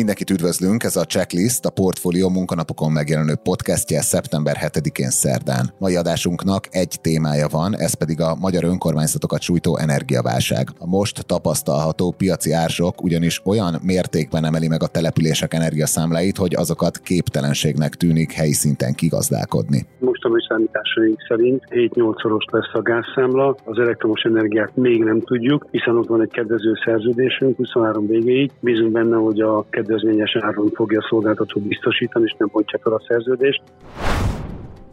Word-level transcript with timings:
Mindenkit 0.00 0.30
üdvözlünk, 0.30 0.82
ez 0.82 0.96
a 0.96 1.04
Checklist, 1.04 1.64
a 1.64 1.70
Portfolio 1.70 2.28
munkanapokon 2.28 2.92
megjelenő 2.92 3.34
podcastje 3.42 4.00
szeptember 4.00 4.56
7-én 4.66 5.10
szerdán. 5.10 5.64
Mai 5.78 5.96
adásunknak 5.96 6.62
egy 6.70 6.94
témája 7.00 7.48
van, 7.48 7.76
ez 7.76 7.94
pedig 7.94 8.20
a 8.20 8.36
magyar 8.40 8.64
önkormányzatokat 8.64 9.40
sújtó 9.40 9.78
energiaválság. 9.78 10.68
A 10.78 10.86
most 10.86 11.26
tapasztalható 11.26 12.14
piaci 12.18 12.52
ársok 12.52 13.02
ugyanis 13.02 13.40
olyan 13.44 13.74
mértékben 13.82 14.44
emeli 14.44 14.68
meg 14.68 14.82
a 14.82 14.92
települések 14.96 15.54
energiaszámláit, 15.54 16.36
hogy 16.36 16.54
azokat 16.54 16.98
képtelenségnek 16.98 17.94
tűnik 17.94 18.32
helyi 18.32 18.52
szinten 18.52 18.92
kigazdálkodni. 18.94 19.86
Mostani 19.98 20.40
számításaink 20.48 21.18
szerint 21.28 21.62
7-8 21.70 22.22
szoros 22.22 22.44
lesz 22.50 22.72
a 22.72 22.82
gázszámla, 22.82 23.56
az 23.64 23.78
elektromos 23.78 24.22
energiát 24.22 24.76
még 24.76 25.04
nem 25.04 25.20
tudjuk, 25.20 25.66
hiszen 25.70 25.96
ott 25.96 26.06
van 26.06 26.20
egy 26.22 26.30
kedvező 26.30 26.72
szerződésünk 26.84 27.56
23 27.56 28.06
végéig. 28.06 28.50
Bízunk 28.60 28.92
benne, 28.92 29.16
hogy 29.16 29.40
a 29.40 29.66
kedvezményes 29.84 30.36
áron 30.40 30.70
fogja 30.74 30.98
a 30.98 31.06
szolgáltató 31.08 31.60
biztosítani, 31.60 32.24
és 32.24 32.34
nem 32.38 32.48
bontja 32.52 32.78
fel 32.82 32.92
a 32.92 33.02
szerződést. 33.08 33.62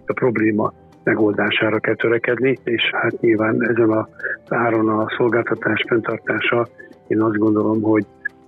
A 0.05 0.14
probléma 0.14 0.73
megoldására 1.04 1.80
kell 1.80 1.95
törekedni, 1.95 2.58
és 2.64 2.81
hát 2.91 3.20
nyilván 3.22 3.67
ezen 3.70 3.90
az 3.90 4.05
áron 4.50 4.90
a 4.90 5.05
szolgáltatás 5.17 5.84
fenntartása, 5.88 6.67
én 7.08 7.22
azt 7.22 7.38
gondolom, 7.38 7.81
hogy 7.81 8.05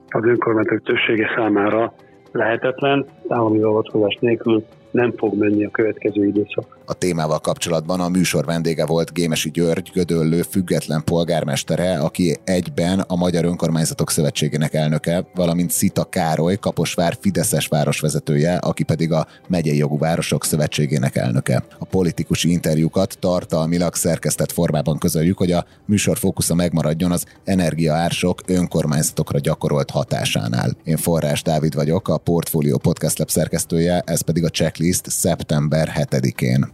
az 0.08 0.26
önkormányzatok 0.26 0.84
többsége 0.84 1.34
számára 1.36 1.94
lehetetlen, 2.32 3.06
állami 3.28 3.62
avatkozás 3.62 4.18
nélkül 4.20 4.64
nem 4.92 5.12
fog 5.12 5.38
menni 5.38 5.66
a 5.66 5.72
következő 5.72 6.26
időszak. 6.26 6.78
A 6.86 6.94
témával 6.94 7.40
kapcsolatban 7.40 8.00
a 8.00 8.10
műsor 8.10 8.46
vendége 8.46 8.86
volt 8.86 9.14
Gémesi 9.14 9.52
György, 9.52 9.92
Gödöllő 9.94 10.42
független 10.42 11.04
polgármestere, 11.04 11.98
aki 11.98 12.40
egyben 12.44 13.00
a 13.00 13.16
Magyar 13.16 13.46
Önkormányzatok 13.46 14.12
Szövetségének 14.12 14.74
elnöke, 14.74 15.26
valamint 15.36 15.72
Szita 15.72 16.04
Károly, 16.04 16.56
Kaposvár 16.56 17.18
Fideszes 17.20 17.68
városvezetője, 17.68 18.56
aki 18.56 18.84
pedig 18.84 19.12
a 19.12 19.28
Megyei 19.48 19.78
Jogú 19.78 19.98
Városok 19.98 20.46
Szövetségének 20.46 21.16
elnöke. 21.16 21.64
A 21.80 21.86
politikusi 21.86 22.52
interjúkat 22.52 23.18
tartalmilag 23.20 23.96
szerkesztett 23.96 24.52
formában 24.52 24.98
közöljük, 24.98 25.38
hogy 25.38 25.52
a 25.52 25.66
műsor 25.86 26.18
fókusza 26.18 26.56
megmaradjon 26.56 27.12
az 27.12 27.26
energiaársok 27.44 28.42
önkormányzatokra 28.46 29.40
gyakorolt 29.40 29.90
hatásánál. 29.90 30.78
Én 30.84 30.98
Forrás 30.98 31.42
Dávid 31.42 31.76
vagyok, 31.76 32.08
a 32.08 32.18
Portfolio 32.18 32.78
Podcast 32.78 33.18
Lab 33.18 33.30
szerkesztője, 33.30 34.04
ez 34.06 34.22
pedig 34.22 34.44
a 34.44 34.50
checklist 34.50 35.10
szeptember 35.10 35.92
7-én. 35.96 36.73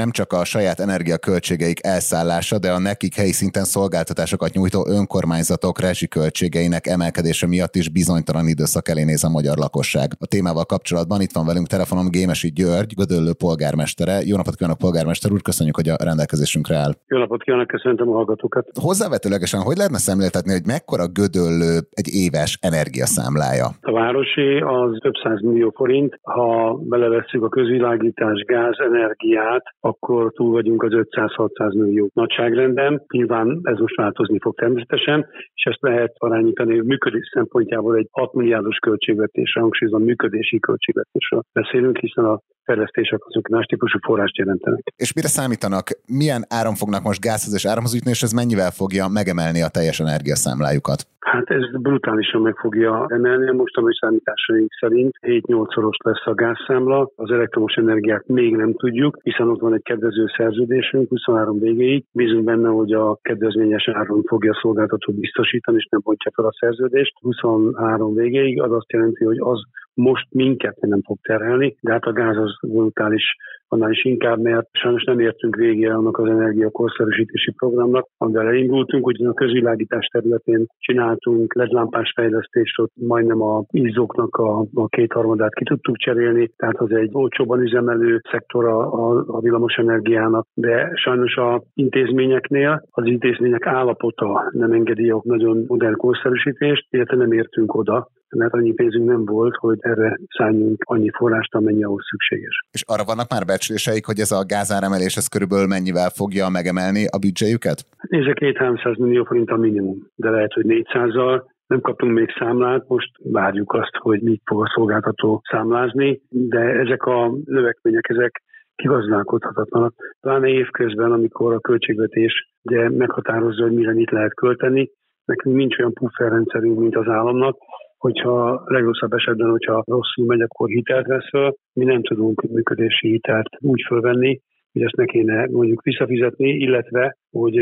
Nem 0.00 0.10
csak 0.10 0.32
a 0.32 0.44
saját 0.44 0.80
energiaköltségeik 0.80 1.84
elszállása, 1.86 2.58
de 2.58 2.70
a 2.72 2.78
nekik 2.78 3.14
helyi 3.14 3.34
szinten 3.40 3.64
szolgáltatásokat 3.64 4.52
nyújtó 4.52 4.80
önkormányzatok 4.98 5.80
rezsiköltségeinek 5.80 6.86
emelkedése 6.86 7.46
miatt 7.46 7.74
is 7.82 7.88
bizonytalan 7.88 8.46
időszak 8.54 8.88
elé 8.88 9.04
néz 9.04 9.24
a 9.24 9.30
magyar 9.38 9.56
lakosság. 9.64 10.08
A 10.18 10.26
témával 10.26 10.64
kapcsolatban 10.64 11.20
itt 11.20 11.36
van 11.38 11.46
velünk 11.46 11.66
telefonon 11.66 12.08
Gémesi 12.10 12.50
György, 12.60 12.92
Gödöllő 13.00 13.32
polgármestere. 13.44 14.14
Jó 14.30 14.36
napot 14.36 14.56
kívánok, 14.56 14.78
polgármester 14.78 15.32
úr, 15.32 15.42
köszönjük, 15.42 15.76
hogy 15.76 15.88
a 15.88 15.96
rendelkezésünkre 16.08 16.76
áll. 16.76 16.92
Jó 17.06 17.18
napot 17.18 17.42
kívánok, 17.42 17.66
köszöntöm 17.66 18.08
a 18.08 18.14
hallgatókat. 18.14 18.64
Hozzávetőlegesen, 18.88 19.60
hogy 19.60 19.76
lehetne 19.76 19.98
szemléltetni, 19.98 20.52
hogy 20.52 20.66
mekkora 20.66 21.06
Gödöllő 21.18 21.74
egy 22.00 22.08
éves 22.24 22.58
energiaszámlája? 22.70 23.66
A 23.80 23.92
városi 23.92 24.48
az 24.76 24.90
több 25.00 25.16
száz 25.22 25.40
millió 25.40 25.72
forint, 25.76 26.18
ha 26.22 26.74
belevesszük 26.74 27.42
a 27.44 27.48
közvilágítás, 27.48 28.38
gáz, 28.46 28.76
energiát, 28.90 29.64
akkor 29.84 30.32
túl 30.32 30.50
vagyunk 30.50 30.82
az 30.82 30.90
500-600 30.92 31.74
millió 31.74 32.10
nagyságrenden. 32.14 33.04
Nyilván 33.08 33.60
ez 33.62 33.78
most 33.78 33.96
változni 33.96 34.38
fog 34.38 34.54
természetesen, 34.54 35.26
és 35.54 35.64
ezt 35.64 35.80
lehet 35.80 36.14
arányítani 36.18 36.80
működés 36.80 37.30
szempontjából 37.32 37.96
egy 37.96 38.08
6 38.10 38.32
milliárdos 38.32 38.76
költségvetésre, 38.76 39.60
hangsúlyozom 39.60 40.02
működési 40.02 40.58
költségvetésről 40.58 41.42
beszélünk, 41.52 41.98
hiszen 41.98 42.24
a 42.24 42.40
fejlesztések 42.64 43.20
azok 43.26 43.48
más 43.48 43.66
típusú 43.66 43.98
forrást 44.06 44.36
jelentenek. 44.36 44.82
És 44.96 45.12
mire 45.12 45.28
számítanak? 45.28 45.86
Milyen 46.06 46.42
áram 46.48 46.74
fognak 46.74 47.02
most 47.02 47.20
gázhoz 47.20 47.54
és 47.54 47.66
áramhoz 47.66 47.94
jutni, 47.94 48.10
és 48.10 48.22
ez 48.22 48.32
mennyivel 48.32 48.70
fogja 48.70 49.08
megemelni 49.08 49.62
a 49.62 49.68
teljes 49.68 50.00
energiaszámlájukat? 50.00 51.06
Hát 51.34 51.50
ez 51.50 51.80
brutálisan 51.80 52.42
meg 52.42 52.56
fogja 52.56 53.06
emelni. 53.08 53.52
Most 53.52 53.76
a 53.76 53.82
számításaink 54.00 54.72
szerint 54.80 55.12
7-8 55.20 55.74
szoros 55.74 55.96
lesz 56.04 56.26
a 56.26 56.34
gázszámla. 56.34 57.10
Az 57.16 57.30
elektromos 57.30 57.74
energiát 57.74 58.26
még 58.26 58.56
nem 58.56 58.74
tudjuk, 58.74 59.18
hiszen 59.22 59.48
ott 59.48 59.60
van 59.60 59.74
egy 59.74 59.82
kedvező 59.82 60.24
szerződésünk 60.36 61.08
23 61.08 61.58
végéig. 61.60 62.04
Bízunk 62.12 62.44
benne, 62.44 62.68
hogy 62.68 62.92
a 62.92 63.18
kedvezményes 63.22 63.88
áron 63.92 64.22
fogja 64.22 64.50
a 64.52 64.58
szolgáltató 64.62 65.12
biztosítani, 65.12 65.76
és 65.76 65.88
nem 65.90 66.00
bontja 66.04 66.30
fel 66.34 66.44
a 66.44 66.56
szerződést 66.58 67.14
23 67.20 68.14
végéig. 68.14 68.62
Az 68.62 68.72
azt 68.72 68.92
jelenti, 68.92 69.24
hogy 69.24 69.38
az 69.38 69.62
most 69.94 70.26
minket 70.30 70.76
nem 70.80 71.02
fog 71.02 71.18
terhelni, 71.22 71.76
de 71.80 71.92
hát 71.92 72.04
a 72.04 72.12
gáz 72.12 72.36
az 72.36 72.58
brutális 72.60 73.36
annál 73.74 73.90
is 73.90 74.04
inkább, 74.04 74.40
mert 74.40 74.68
sajnos 74.72 75.04
nem 75.04 75.20
értünk 75.20 75.56
végére 75.56 75.94
annak 75.94 76.18
az 76.18 76.28
energiakorszerűsítési 76.28 77.52
programnak, 77.52 78.08
amivel 78.16 78.46
elindultunk, 78.46 79.06
ugyan 79.06 79.30
a 79.30 79.34
közvilágítás 79.34 80.06
területén 80.06 80.66
csináltunk 80.78 81.54
ledlámpás 81.54 82.12
fejlesztést, 82.14 82.78
ott 82.78 82.92
majdnem 82.94 83.42
a 83.42 83.64
ízóknak 83.70 84.36
a, 84.36 84.66
a 84.74 84.88
kétharmadát 84.88 85.54
ki 85.54 85.64
tudtuk 85.64 85.96
cserélni, 85.96 86.50
tehát 86.56 86.76
az 86.76 86.90
egy 86.90 87.10
olcsóban 87.12 87.60
üzemelő 87.60 88.20
szektora 88.30 88.92
a, 88.92 89.24
a 89.26 89.40
villamos 89.40 89.74
energiának, 89.74 90.46
de 90.54 90.90
sajnos 90.94 91.36
a 91.36 91.62
intézményeknél 91.74 92.82
az 92.90 93.06
intézmények 93.06 93.66
állapota 93.66 94.50
nem 94.50 94.72
engedi 94.72 95.10
a 95.10 95.20
nagyon 95.24 95.64
modern 95.66 95.96
korszerűsítést, 95.96 96.86
illetve 96.90 97.16
nem 97.16 97.32
értünk 97.32 97.74
oda, 97.74 98.08
mert 98.34 98.52
annyi 98.52 98.72
pénzünk 98.72 99.06
nem 99.08 99.24
volt, 99.24 99.56
hogy 99.56 99.78
erre 99.80 100.18
szálljunk 100.36 100.82
annyi 100.86 101.10
forrást, 101.10 101.54
amennyi 101.54 101.84
ahhoz 101.84 102.04
szükséges. 102.10 102.60
És 102.70 102.82
arra 102.86 103.04
vannak 103.04 103.30
már 103.30 103.44
becsléseik, 103.44 104.06
hogy 104.06 104.18
ez 104.18 104.30
a 104.30 104.44
gázáremelés 104.46 105.16
ez 105.16 105.28
körülbelül 105.28 105.66
mennyivel 105.66 106.10
fogja 106.10 106.48
megemelni 106.48 107.04
a 107.16 107.18
büdzséjüket? 107.18 107.78
Nézze, 108.08 108.32
két 108.32 108.56
300 108.56 108.96
millió 108.96 109.24
forint 109.24 109.50
a 109.50 109.56
minimum, 109.56 110.06
de 110.14 110.30
lehet, 110.30 110.52
hogy 110.52 110.64
400-zal, 110.68 111.42
nem 111.66 111.80
kaptunk 111.80 112.12
még 112.12 112.28
számlát, 112.38 112.88
most 112.88 113.10
várjuk 113.22 113.72
azt, 113.72 113.96
hogy 113.98 114.20
mit 114.22 114.42
fog 114.44 114.62
a 114.62 114.72
szolgáltató 114.74 115.42
számlázni, 115.50 116.20
de 116.28 116.60
ezek 116.60 117.02
a 117.02 117.32
növekmények, 117.44 118.08
ezek 118.08 118.42
kigazdálkodhatatlanak. 118.76 119.94
Pláne 120.20 120.48
évközben, 120.48 121.12
amikor 121.12 121.52
a 121.52 121.60
költségvetés 121.60 122.48
ugye 122.62 122.90
meghatározza, 122.90 123.62
hogy 123.62 123.72
mire 123.72 123.92
mit 123.92 124.10
lehet 124.10 124.34
költeni, 124.34 124.90
nekünk 125.24 125.56
nincs 125.56 125.78
olyan 125.78 125.92
pufferrendszerünk, 125.92 126.78
mint 126.78 126.96
az 126.96 127.08
államnak, 127.08 127.56
hogyha 128.04 128.62
legrosszabb 128.64 129.12
esetben, 129.12 129.50
hogyha 129.50 129.82
rosszul 129.86 130.26
megy, 130.26 130.40
akkor 130.40 130.68
hitelt 130.68 131.06
vesz 131.06 131.28
föl. 131.28 131.54
Mi 131.72 131.84
nem 131.84 132.02
tudunk 132.02 132.42
működési 132.42 133.08
hitelt 133.08 133.48
úgy 133.60 133.82
fölvenni, 133.86 134.40
hogy 134.72 134.82
ezt 134.82 134.96
ne 134.96 135.04
kéne 135.04 135.46
mondjuk 135.50 135.82
visszafizetni, 135.82 136.48
illetve 136.48 137.16
hogy 137.30 137.58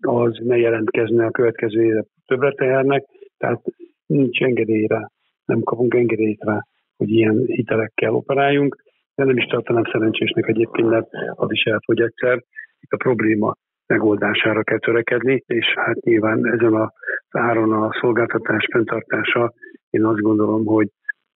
az 0.00 0.38
ne 0.44 0.56
jelentkezne 0.56 1.24
a 1.24 1.30
következő 1.30 1.84
éve 1.84 2.04
többletehernek, 2.26 3.04
tehát 3.38 3.62
nincs 4.06 4.40
engedélyre, 4.42 5.10
nem 5.44 5.60
kapunk 5.60 5.94
engedélyt 5.94 6.42
rá, 6.42 6.58
hogy 6.96 7.10
ilyen 7.10 7.44
hitelekkel 7.46 8.14
operáljunk, 8.14 8.76
de 9.14 9.24
nem 9.24 9.36
is 9.36 9.44
tartanám 9.44 9.84
szerencsésnek 9.92 10.48
egyébként, 10.48 10.88
mert 10.88 11.08
az 11.34 11.52
is 11.52 11.62
elfogy 11.62 12.00
egyszer. 12.00 12.42
Itt 12.80 12.90
a 12.90 12.96
probléma 12.96 13.54
megoldására 13.86 14.62
kell 14.62 14.78
törekedni, 14.78 15.42
és 15.46 15.66
hát 15.74 16.00
nyilván 16.00 16.46
ezen 16.46 16.74
az 16.74 16.88
áron 17.30 17.72
a 17.72 17.90
szolgáltatás 18.00 18.68
fenntartása 18.72 19.52
én 19.90 20.04
azt 20.04 20.20
gondolom, 20.20 20.64
hogy 20.64 20.88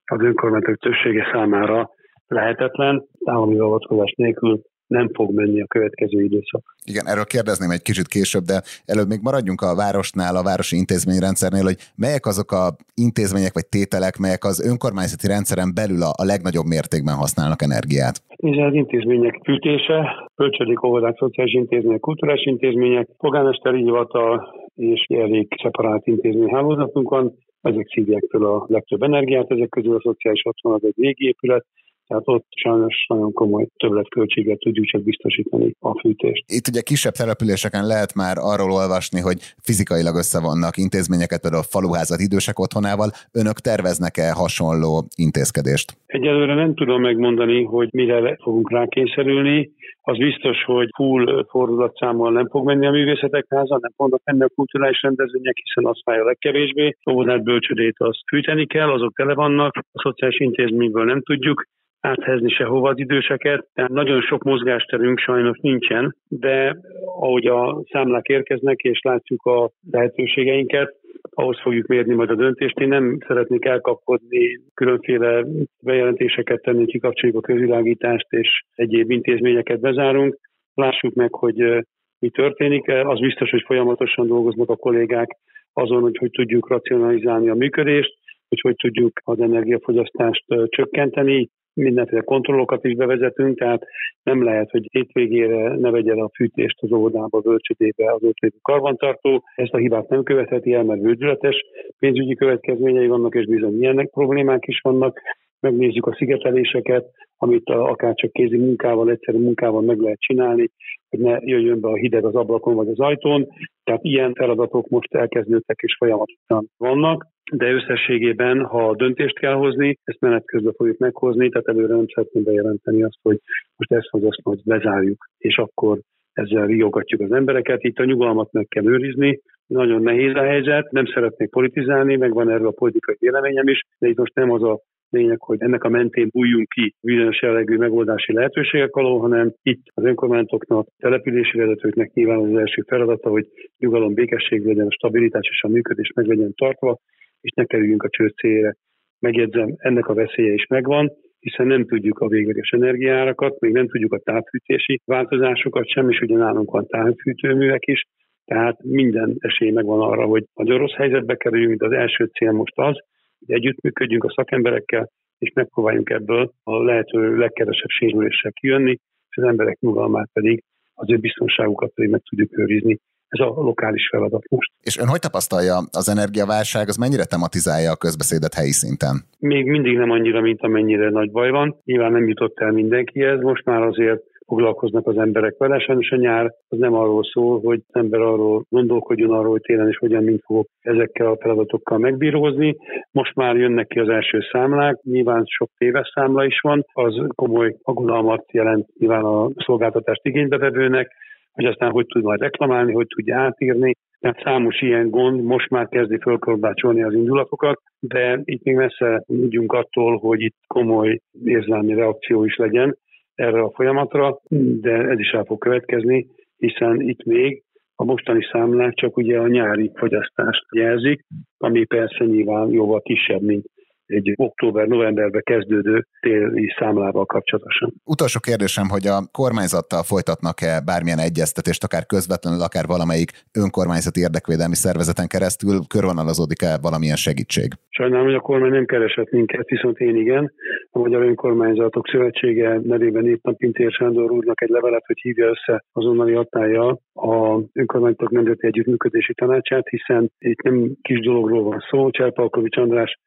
az 0.05 0.21
önkormányzatok 0.21 0.77
többsége 0.77 1.29
számára 1.33 1.89
lehetetlen, 2.27 3.05
állami 3.25 3.59
avatkozás 3.59 4.13
nélkül 4.17 4.61
nem 4.87 5.09
fog 5.13 5.33
menni 5.33 5.61
a 5.61 5.65
következő 5.67 6.21
időszak. 6.21 6.61
Igen, 6.83 7.07
erről 7.07 7.25
kérdezném 7.25 7.69
egy 7.69 7.81
kicsit 7.81 8.07
később, 8.07 8.43
de 8.43 8.61
előbb 8.85 9.07
még 9.07 9.21
maradjunk 9.21 9.61
a 9.61 9.75
városnál, 9.75 10.35
a 10.35 10.43
városi 10.43 10.75
intézményrendszernél, 10.75 11.63
hogy 11.63 11.79
melyek 11.95 12.25
azok 12.25 12.51
a 12.51 12.65
intézmények 12.93 13.53
vagy 13.53 13.67
tételek, 13.75 14.17
melyek 14.17 14.43
az 14.43 14.67
önkormányzati 14.69 15.27
rendszeren 15.27 15.71
belül 15.79 16.01
a, 16.09 16.11
a 16.21 16.29
legnagyobb 16.31 16.67
mértékben 16.75 17.15
használnak 17.15 17.61
energiát? 17.61 18.15
Ez 18.49 18.57
az 18.69 18.73
intézmények 18.73 19.35
fűtése, 19.43 19.97
bölcsödik, 20.35 20.83
óvodák, 20.83 21.17
szociális 21.17 21.53
intézmények, 21.53 21.99
kulturális 21.99 22.45
intézmények, 22.45 23.07
polgármesteri 23.17 23.81
hivatal 23.81 24.33
és 24.75 25.05
elég 25.09 25.47
szeparált 25.63 26.07
intézményhálózatunk 26.07 27.09
van, 27.09 27.33
ezek 27.65 27.87
szívják 27.87 28.23
fel 28.29 28.43
a 28.43 28.65
legtöbb 28.67 29.03
energiát, 29.03 29.51
ezek 29.51 29.69
közül 29.69 29.95
a 29.95 30.01
szociális 30.01 30.41
otthon 30.45 30.73
az 30.73 30.83
egy 30.83 30.93
régi 30.97 31.27
épület, 31.27 31.65
tehát 32.07 32.23
ott 32.25 32.45
sajnos 32.49 33.05
nagyon 33.07 33.33
komoly 33.33 33.67
többletköltséget 33.77 34.59
tudjuk 34.59 34.85
csak 34.85 35.03
biztosítani 35.03 35.75
a 35.79 35.99
fűtést. 35.99 36.43
Itt 36.47 36.67
ugye 36.67 36.81
kisebb 36.81 37.13
településeken 37.13 37.85
lehet 37.85 38.15
már 38.15 38.35
arról 38.37 38.71
olvasni, 38.71 39.19
hogy 39.19 39.39
fizikailag 39.61 40.15
összevannak 40.15 40.77
intézményeket, 40.77 41.41
például 41.41 41.63
a 41.63 41.71
faluházat 41.75 42.19
idősek 42.19 42.59
otthonával. 42.59 43.09
Önök 43.31 43.57
terveznek-e 43.59 44.31
hasonló 44.31 45.03
intézkedést? 45.15 45.97
Egyelőre 46.05 46.55
nem 46.55 46.75
tudom 46.75 47.01
megmondani, 47.01 47.63
hogy 47.63 47.89
mire 47.91 48.37
fogunk 48.41 48.71
rákényszerülni. 48.71 49.71
Az 50.07 50.17
biztos, 50.17 50.63
hogy 50.63 50.89
full 50.95 51.45
fordulatszámmal 51.49 52.31
nem 52.31 52.47
fog 52.49 52.65
menni 52.65 52.85
a 52.85 52.91
művészetek 52.91 53.45
háza, 53.49 53.77
nem 53.81 53.91
fognak 53.95 54.21
menni 54.23 54.43
a 54.43 54.49
kulturális 54.55 55.01
rendezvények, 55.01 55.57
hiszen 55.63 55.91
az 55.91 56.01
fáj 56.03 56.19
a 56.19 56.23
legkevésbé. 56.23 56.95
Óvodát, 57.09 57.43
bölcsödét 57.43 57.95
azt 57.97 58.19
fűteni 58.27 58.65
kell, 58.65 58.89
azok 58.89 59.13
tele 59.15 59.33
vannak, 59.33 59.77
a 59.77 59.99
szociális 60.01 60.39
intézményből 60.39 61.05
nem 61.05 61.21
tudjuk 61.21 61.63
áthelyezni 61.99 62.49
sehova 62.49 62.89
az 62.89 62.99
időseket, 62.99 63.67
tehát 63.73 63.91
nagyon 63.91 64.21
sok 64.21 64.43
mozgásterünk 64.43 65.19
sajnos 65.19 65.57
nincsen, 65.61 66.15
de 66.27 66.77
ahogy 67.05 67.45
a 67.45 67.81
számlák 67.91 68.25
érkeznek, 68.25 68.79
és 68.79 68.99
látjuk 69.01 69.45
a 69.45 69.71
lehetőségeinket, 69.91 70.95
ahhoz 71.29 71.59
fogjuk 71.61 71.87
mérni 71.87 72.13
majd 72.13 72.29
a 72.29 72.35
döntést. 72.35 72.79
Én 72.79 72.87
nem 72.87 73.17
szeretnék 73.27 73.65
elkapkodni, 73.65 74.59
különféle 74.73 75.45
bejelentéseket 75.83 76.61
tenni, 76.61 76.85
kikapcsoljuk 76.85 77.37
a 77.37 77.41
közvilágítást, 77.41 78.27
és 78.29 78.63
egyéb 78.75 79.11
intézményeket 79.11 79.79
bezárunk. 79.79 80.37
Lássuk 80.73 81.13
meg, 81.13 81.33
hogy 81.33 81.85
mi 82.19 82.29
történik. 82.29 82.87
Az 82.87 83.19
biztos, 83.19 83.49
hogy 83.49 83.63
folyamatosan 83.65 84.27
dolgoznak 84.27 84.69
a 84.69 84.75
kollégák 84.75 85.37
azon, 85.73 86.01
hogy 86.01 86.17
hogy 86.17 86.31
tudjuk 86.31 86.69
racionalizálni 86.69 87.49
a 87.49 87.55
működést, 87.55 88.17
hogy 88.47 88.59
hogy 88.61 88.75
tudjuk 88.75 89.21
az 89.23 89.39
energiafogyasztást 89.39 90.45
csökkenteni 90.65 91.49
mindenféle 91.75 92.21
kontrollokat 92.21 92.85
is 92.85 92.95
bevezetünk, 92.95 93.57
tehát 93.57 93.85
nem 94.23 94.43
lehet, 94.43 94.71
hogy 94.71 94.87
hétvégére 94.91 95.75
ne 95.75 95.89
vegye 95.89 96.13
a 96.13 96.31
fűtést 96.35 96.77
az 96.81 96.91
óvodába, 96.91 97.39
bölcsödébe 97.39 98.11
az 98.11 98.21
lévő 98.21 98.57
karbantartó. 98.61 99.43
Ezt 99.55 99.73
a 99.73 99.77
hibát 99.77 100.09
nem 100.09 100.23
követheti 100.23 100.73
el, 100.73 100.83
mert 100.83 101.01
vődületes 101.01 101.65
pénzügyi 101.99 102.35
következményei 102.35 103.07
vannak, 103.07 103.35
és 103.35 103.45
bizony 103.45 103.81
ilyenek 103.81 104.09
problémák 104.09 104.67
is 104.67 104.79
vannak. 104.83 105.21
Megnézzük 105.59 106.05
a 106.05 106.15
szigeteléseket, 106.15 107.05
amit 107.37 107.69
akár 107.69 108.13
csak 108.15 108.31
kézi 108.31 108.57
munkával, 108.57 109.09
egyszerű 109.09 109.37
munkával 109.37 109.81
meg 109.81 109.99
lehet 109.99 110.19
csinálni, 110.19 110.71
hogy 111.09 111.19
ne 111.19 111.37
jöjjön 111.41 111.79
be 111.79 111.87
a 111.87 111.95
hideg 111.95 112.25
az 112.25 112.35
ablakon 112.35 112.75
vagy 112.75 112.87
az 112.87 112.99
ajtón. 112.99 113.47
Tehát 113.83 114.03
ilyen 114.03 114.33
feladatok 114.33 114.89
most 114.89 115.13
elkezdődtek 115.13 115.79
és 115.81 115.95
folyamatosan 115.97 116.69
vannak 116.77 117.33
de 117.51 117.71
összességében, 117.71 118.65
ha 118.65 118.95
döntést 118.95 119.39
kell 119.39 119.53
hozni, 119.53 119.97
ezt 120.03 120.19
menet 120.19 120.45
közben 120.45 120.73
fogjuk 120.73 120.97
meghozni, 120.97 121.49
tehát 121.49 121.67
előre 121.67 121.95
nem 121.95 122.05
szeretném 122.13 122.43
bejelenteni 122.43 123.03
azt, 123.03 123.17
hogy 123.21 123.39
most 123.75 123.91
ezt 123.91 124.07
az 124.11 124.23
azt 124.23 124.43
majd 124.43 124.59
bezárjuk, 124.63 125.29
és 125.37 125.57
akkor 125.57 125.99
ezzel 126.33 126.65
riogatjuk 126.65 127.21
az 127.21 127.31
embereket. 127.31 127.83
Itt 127.83 127.99
a 127.99 128.05
nyugalmat 128.05 128.51
meg 128.51 128.67
kell 128.67 128.85
őrizni, 128.85 129.41
nagyon 129.67 130.01
nehéz 130.01 130.35
a 130.35 130.43
helyzet, 130.43 130.91
nem 130.91 131.05
szeretnék 131.05 131.49
politizálni, 131.49 132.15
meg 132.15 132.33
van 132.33 132.49
erről 132.49 132.67
a 132.67 132.71
politikai 132.71 133.15
véleményem 133.19 133.67
is, 133.67 133.85
de 133.99 134.07
itt 134.07 134.17
most 134.17 134.35
nem 134.35 134.51
az 134.51 134.63
a 134.63 134.79
lényeg, 135.15 135.41
hogy 135.41 135.61
ennek 135.61 135.83
a 135.83 135.89
mentén 135.89 136.27
bújjunk 136.31 136.67
ki 136.67 136.93
bizonyos 137.01 137.41
jellegű 137.41 137.77
megoldási 137.77 138.33
lehetőségek 138.33 138.95
alól, 138.95 139.19
hanem 139.19 139.53
itt 139.61 139.81
az 139.93 140.03
önkormányzatoknak, 140.03 140.87
települési 140.97 141.57
vezetőknek 141.57 142.13
nyilván 142.13 142.39
az 142.39 142.57
első 142.57 142.83
feladata, 142.87 143.29
hogy 143.29 143.47
nyugalom, 143.77 144.13
békesség 144.13 144.65
legyen, 144.65 144.89
stabilitás 144.89 145.47
és 145.51 145.63
a 145.63 145.67
működés 145.67 146.11
meg 146.15 146.25
legyen 146.25 146.53
tartva, 146.55 146.97
és 147.41 147.51
ne 147.55 147.63
kerüljünk 147.63 148.03
a 148.03 148.09
csőd 148.09 148.33
célra. 148.35 148.73
Megjegyzem, 149.19 149.73
ennek 149.77 150.07
a 150.07 150.13
veszélye 150.13 150.53
is 150.53 150.65
megvan, 150.67 151.11
hiszen 151.39 151.67
nem 151.67 151.85
tudjuk 151.85 152.19
a 152.19 152.27
végleges 152.27 152.69
energiárakat, 152.69 153.59
még 153.59 153.71
nem 153.71 153.87
tudjuk 153.87 154.13
a 154.13 154.19
távfűtési 154.19 155.01
változásokat 155.05 155.89
sem, 155.89 156.09
és 156.09 156.19
ugye 156.19 156.37
nálunk 156.37 156.71
van 156.71 156.87
távfűtőművek 156.87 157.85
is, 157.85 158.03
tehát 158.45 158.83
minden 158.83 159.35
esély 159.39 159.71
megvan 159.71 160.01
arra, 160.01 160.25
hogy 160.25 160.43
nagyon 160.53 160.77
rossz 160.77 160.93
helyzetbe 160.93 161.35
kerüljünk, 161.35 161.79
de 161.79 161.85
az 161.85 161.91
első 161.91 162.25
cél 162.25 162.51
most 162.51 162.77
az, 162.77 162.97
hogy 163.45 163.55
együttműködjünk 163.55 164.23
a 164.23 164.33
szakemberekkel, 164.35 165.09
és 165.37 165.51
megpróbáljunk 165.53 166.09
ebből 166.09 166.51
a 166.63 166.83
lehető 166.83 167.37
legkevesebb 167.37 167.89
sérüléssel 167.89 168.51
kijönni, 168.51 168.91
és 169.29 169.37
az 169.37 169.43
emberek 169.43 169.79
nyugalmát 169.79 170.29
pedig, 170.33 170.63
az 170.93 171.11
ő 171.11 171.17
biztonságukat 171.17 171.91
pedig 171.93 172.09
meg 172.09 172.21
tudjuk 172.29 172.57
őrizni 172.57 172.99
ez 173.27 173.39
a 173.39 173.61
lokális 173.61 174.07
feladat 174.11 174.49
most. 174.49 174.71
És 174.81 174.97
ön 174.97 175.07
hogy 175.07 175.19
tapasztalja 175.19 175.77
az 175.91 176.09
energiaválság, 176.09 176.87
az 176.87 176.97
mennyire 176.97 177.25
tematizálja 177.25 177.91
a 177.91 177.95
közbeszédet 177.95 178.53
helyi 178.53 178.71
szinten? 178.71 179.15
Még 179.39 179.65
mindig 179.65 179.97
nem 179.97 180.11
annyira, 180.11 180.41
mint 180.41 180.61
amennyire 180.61 181.09
nagy 181.09 181.31
baj 181.31 181.49
van. 181.49 181.75
Nyilván 181.83 182.11
nem 182.11 182.27
jutott 182.27 182.59
el 182.59 182.71
mindenkihez, 182.71 183.41
most 183.41 183.65
már 183.65 183.81
azért 183.81 184.23
foglalkoznak 184.45 185.07
az 185.07 185.17
emberek 185.17 185.57
vele. 185.57 185.79
Sajnos 185.79 186.11
a 186.11 186.15
nyár 186.15 186.45
az 186.67 186.77
nem 186.77 186.93
arról 186.93 187.23
szól, 187.23 187.59
hogy 187.59 187.81
az 187.87 188.01
ember 188.01 188.19
arról 188.19 188.65
gondolkodjon 188.69 189.31
arról, 189.31 189.51
hogy 189.51 189.61
télen 189.61 189.89
is 189.89 189.97
hogyan, 189.97 190.23
mint 190.23 190.43
fogok 190.45 190.67
ezekkel 190.81 191.27
a 191.27 191.37
feladatokkal 191.39 191.97
megbírózni. 191.97 192.75
Most 193.11 193.35
már 193.35 193.55
jönnek 193.55 193.87
ki 193.87 193.99
az 193.99 194.09
első 194.09 194.39
számlák, 194.51 195.01
nyilván 195.01 195.43
sok 195.45 195.69
téves 195.77 196.11
számla 196.13 196.45
is 196.45 196.59
van, 196.59 196.85
az 196.93 197.21
komoly 197.35 197.75
aggodalmat 197.81 198.51
jelent 198.51 198.87
nyilván 198.99 199.23
a 199.23 199.49
szolgáltatást 199.55 200.25
igénybevevőnek, 200.25 201.11
hogy 201.51 201.65
aztán 201.65 201.91
hogy 201.91 202.05
tud 202.05 202.23
majd 202.23 202.39
reklamálni, 202.39 202.93
hogy 202.93 203.07
tudja 203.07 203.39
átírni. 203.39 203.93
Tehát 204.19 204.41
számos 204.43 204.81
ilyen 204.81 205.09
gond 205.09 205.41
most 205.43 205.69
már 205.69 205.87
kezdi 205.87 206.17
fölkorbácsolni 206.17 207.03
az 207.03 207.13
indulatokat, 207.13 207.81
de 207.99 208.41
itt 208.43 208.63
még 208.63 208.75
messze 208.75 209.23
tudjunk 209.27 209.73
attól, 209.73 210.17
hogy 210.17 210.41
itt 210.41 210.55
komoly 210.67 211.19
érzelmi 211.43 211.93
reakció 211.93 212.45
is 212.45 212.55
legyen 212.55 212.97
erre 213.35 213.61
a 213.61 213.71
folyamatra, 213.71 214.39
de 214.81 214.91
ez 214.91 215.19
is 215.19 215.29
el 215.29 215.43
fog 215.43 215.59
következni, 215.59 216.27
hiszen 216.57 217.01
itt 217.01 217.23
még 217.23 217.63
a 217.95 218.03
mostani 218.03 218.47
számlák 218.51 218.93
csak 218.93 219.17
ugye 219.17 219.39
a 219.39 219.47
nyári 219.47 219.91
fogyasztást 219.95 220.65
jelzik, 220.75 221.25
ami 221.57 221.85
persze 221.85 222.25
nyilván 222.25 222.71
jóval 222.71 223.01
kisebb, 223.01 223.41
mint 223.41 223.65
egy 224.05 224.33
október-novemberbe 224.35 225.41
kezdődő 225.41 226.07
téli 226.19 226.73
számlával 226.79 227.25
kapcsolatosan. 227.25 227.93
Utolsó 228.03 228.39
kérdésem, 228.39 228.87
hogy 228.89 229.05
a 229.07 229.17
kormányzattal 229.31 230.03
folytatnak-e 230.03 230.81
bármilyen 230.85 231.19
egyeztetést, 231.19 231.83
akár 231.83 232.05
közvetlenül, 232.05 232.61
akár 232.61 232.85
valamelyik 232.87 233.31
önkormányzati 233.63 234.19
érdekvédelmi 234.19 234.75
szervezeten 234.75 235.27
keresztül, 235.27 235.75
körvonalazódik-e 235.87 236.77
valamilyen 236.81 237.15
segítség? 237.15 237.67
Sajnálom, 237.89 238.25
hogy 238.25 238.35
a 238.35 238.39
kormány 238.39 238.71
nem 238.71 238.85
keresett 238.85 239.31
minket, 239.31 239.69
viszont 239.69 239.97
én 239.99 240.15
igen. 240.15 240.51
A 240.91 240.99
Magyar 240.99 241.21
Önkormányzatok 241.21 242.07
Szövetsége 242.07 242.79
nevében 242.83 243.27
épp 243.27 243.49
Pintér 243.57 243.91
Sándor 243.91 244.31
úrnak 244.31 244.61
egy 244.61 244.69
levelet, 244.69 245.05
hogy 245.05 245.19
hívja 245.21 245.47
össze 245.47 245.83
azonnali 245.91 246.33
hatája 246.33 246.87
a 247.13 247.59
Önkormányzatok 247.73 248.31
Nemzeti 248.31 248.67
Együttműködési 248.67 249.33
Tanácsát, 249.33 249.87
hiszen 249.87 250.31
itt 250.39 250.61
nem 250.61 250.91
kis 251.01 251.19
dologról 251.19 251.63
van 251.63 251.83
szó. 251.89 252.09
Cserpalkovics 252.09 252.77
András 252.77 253.19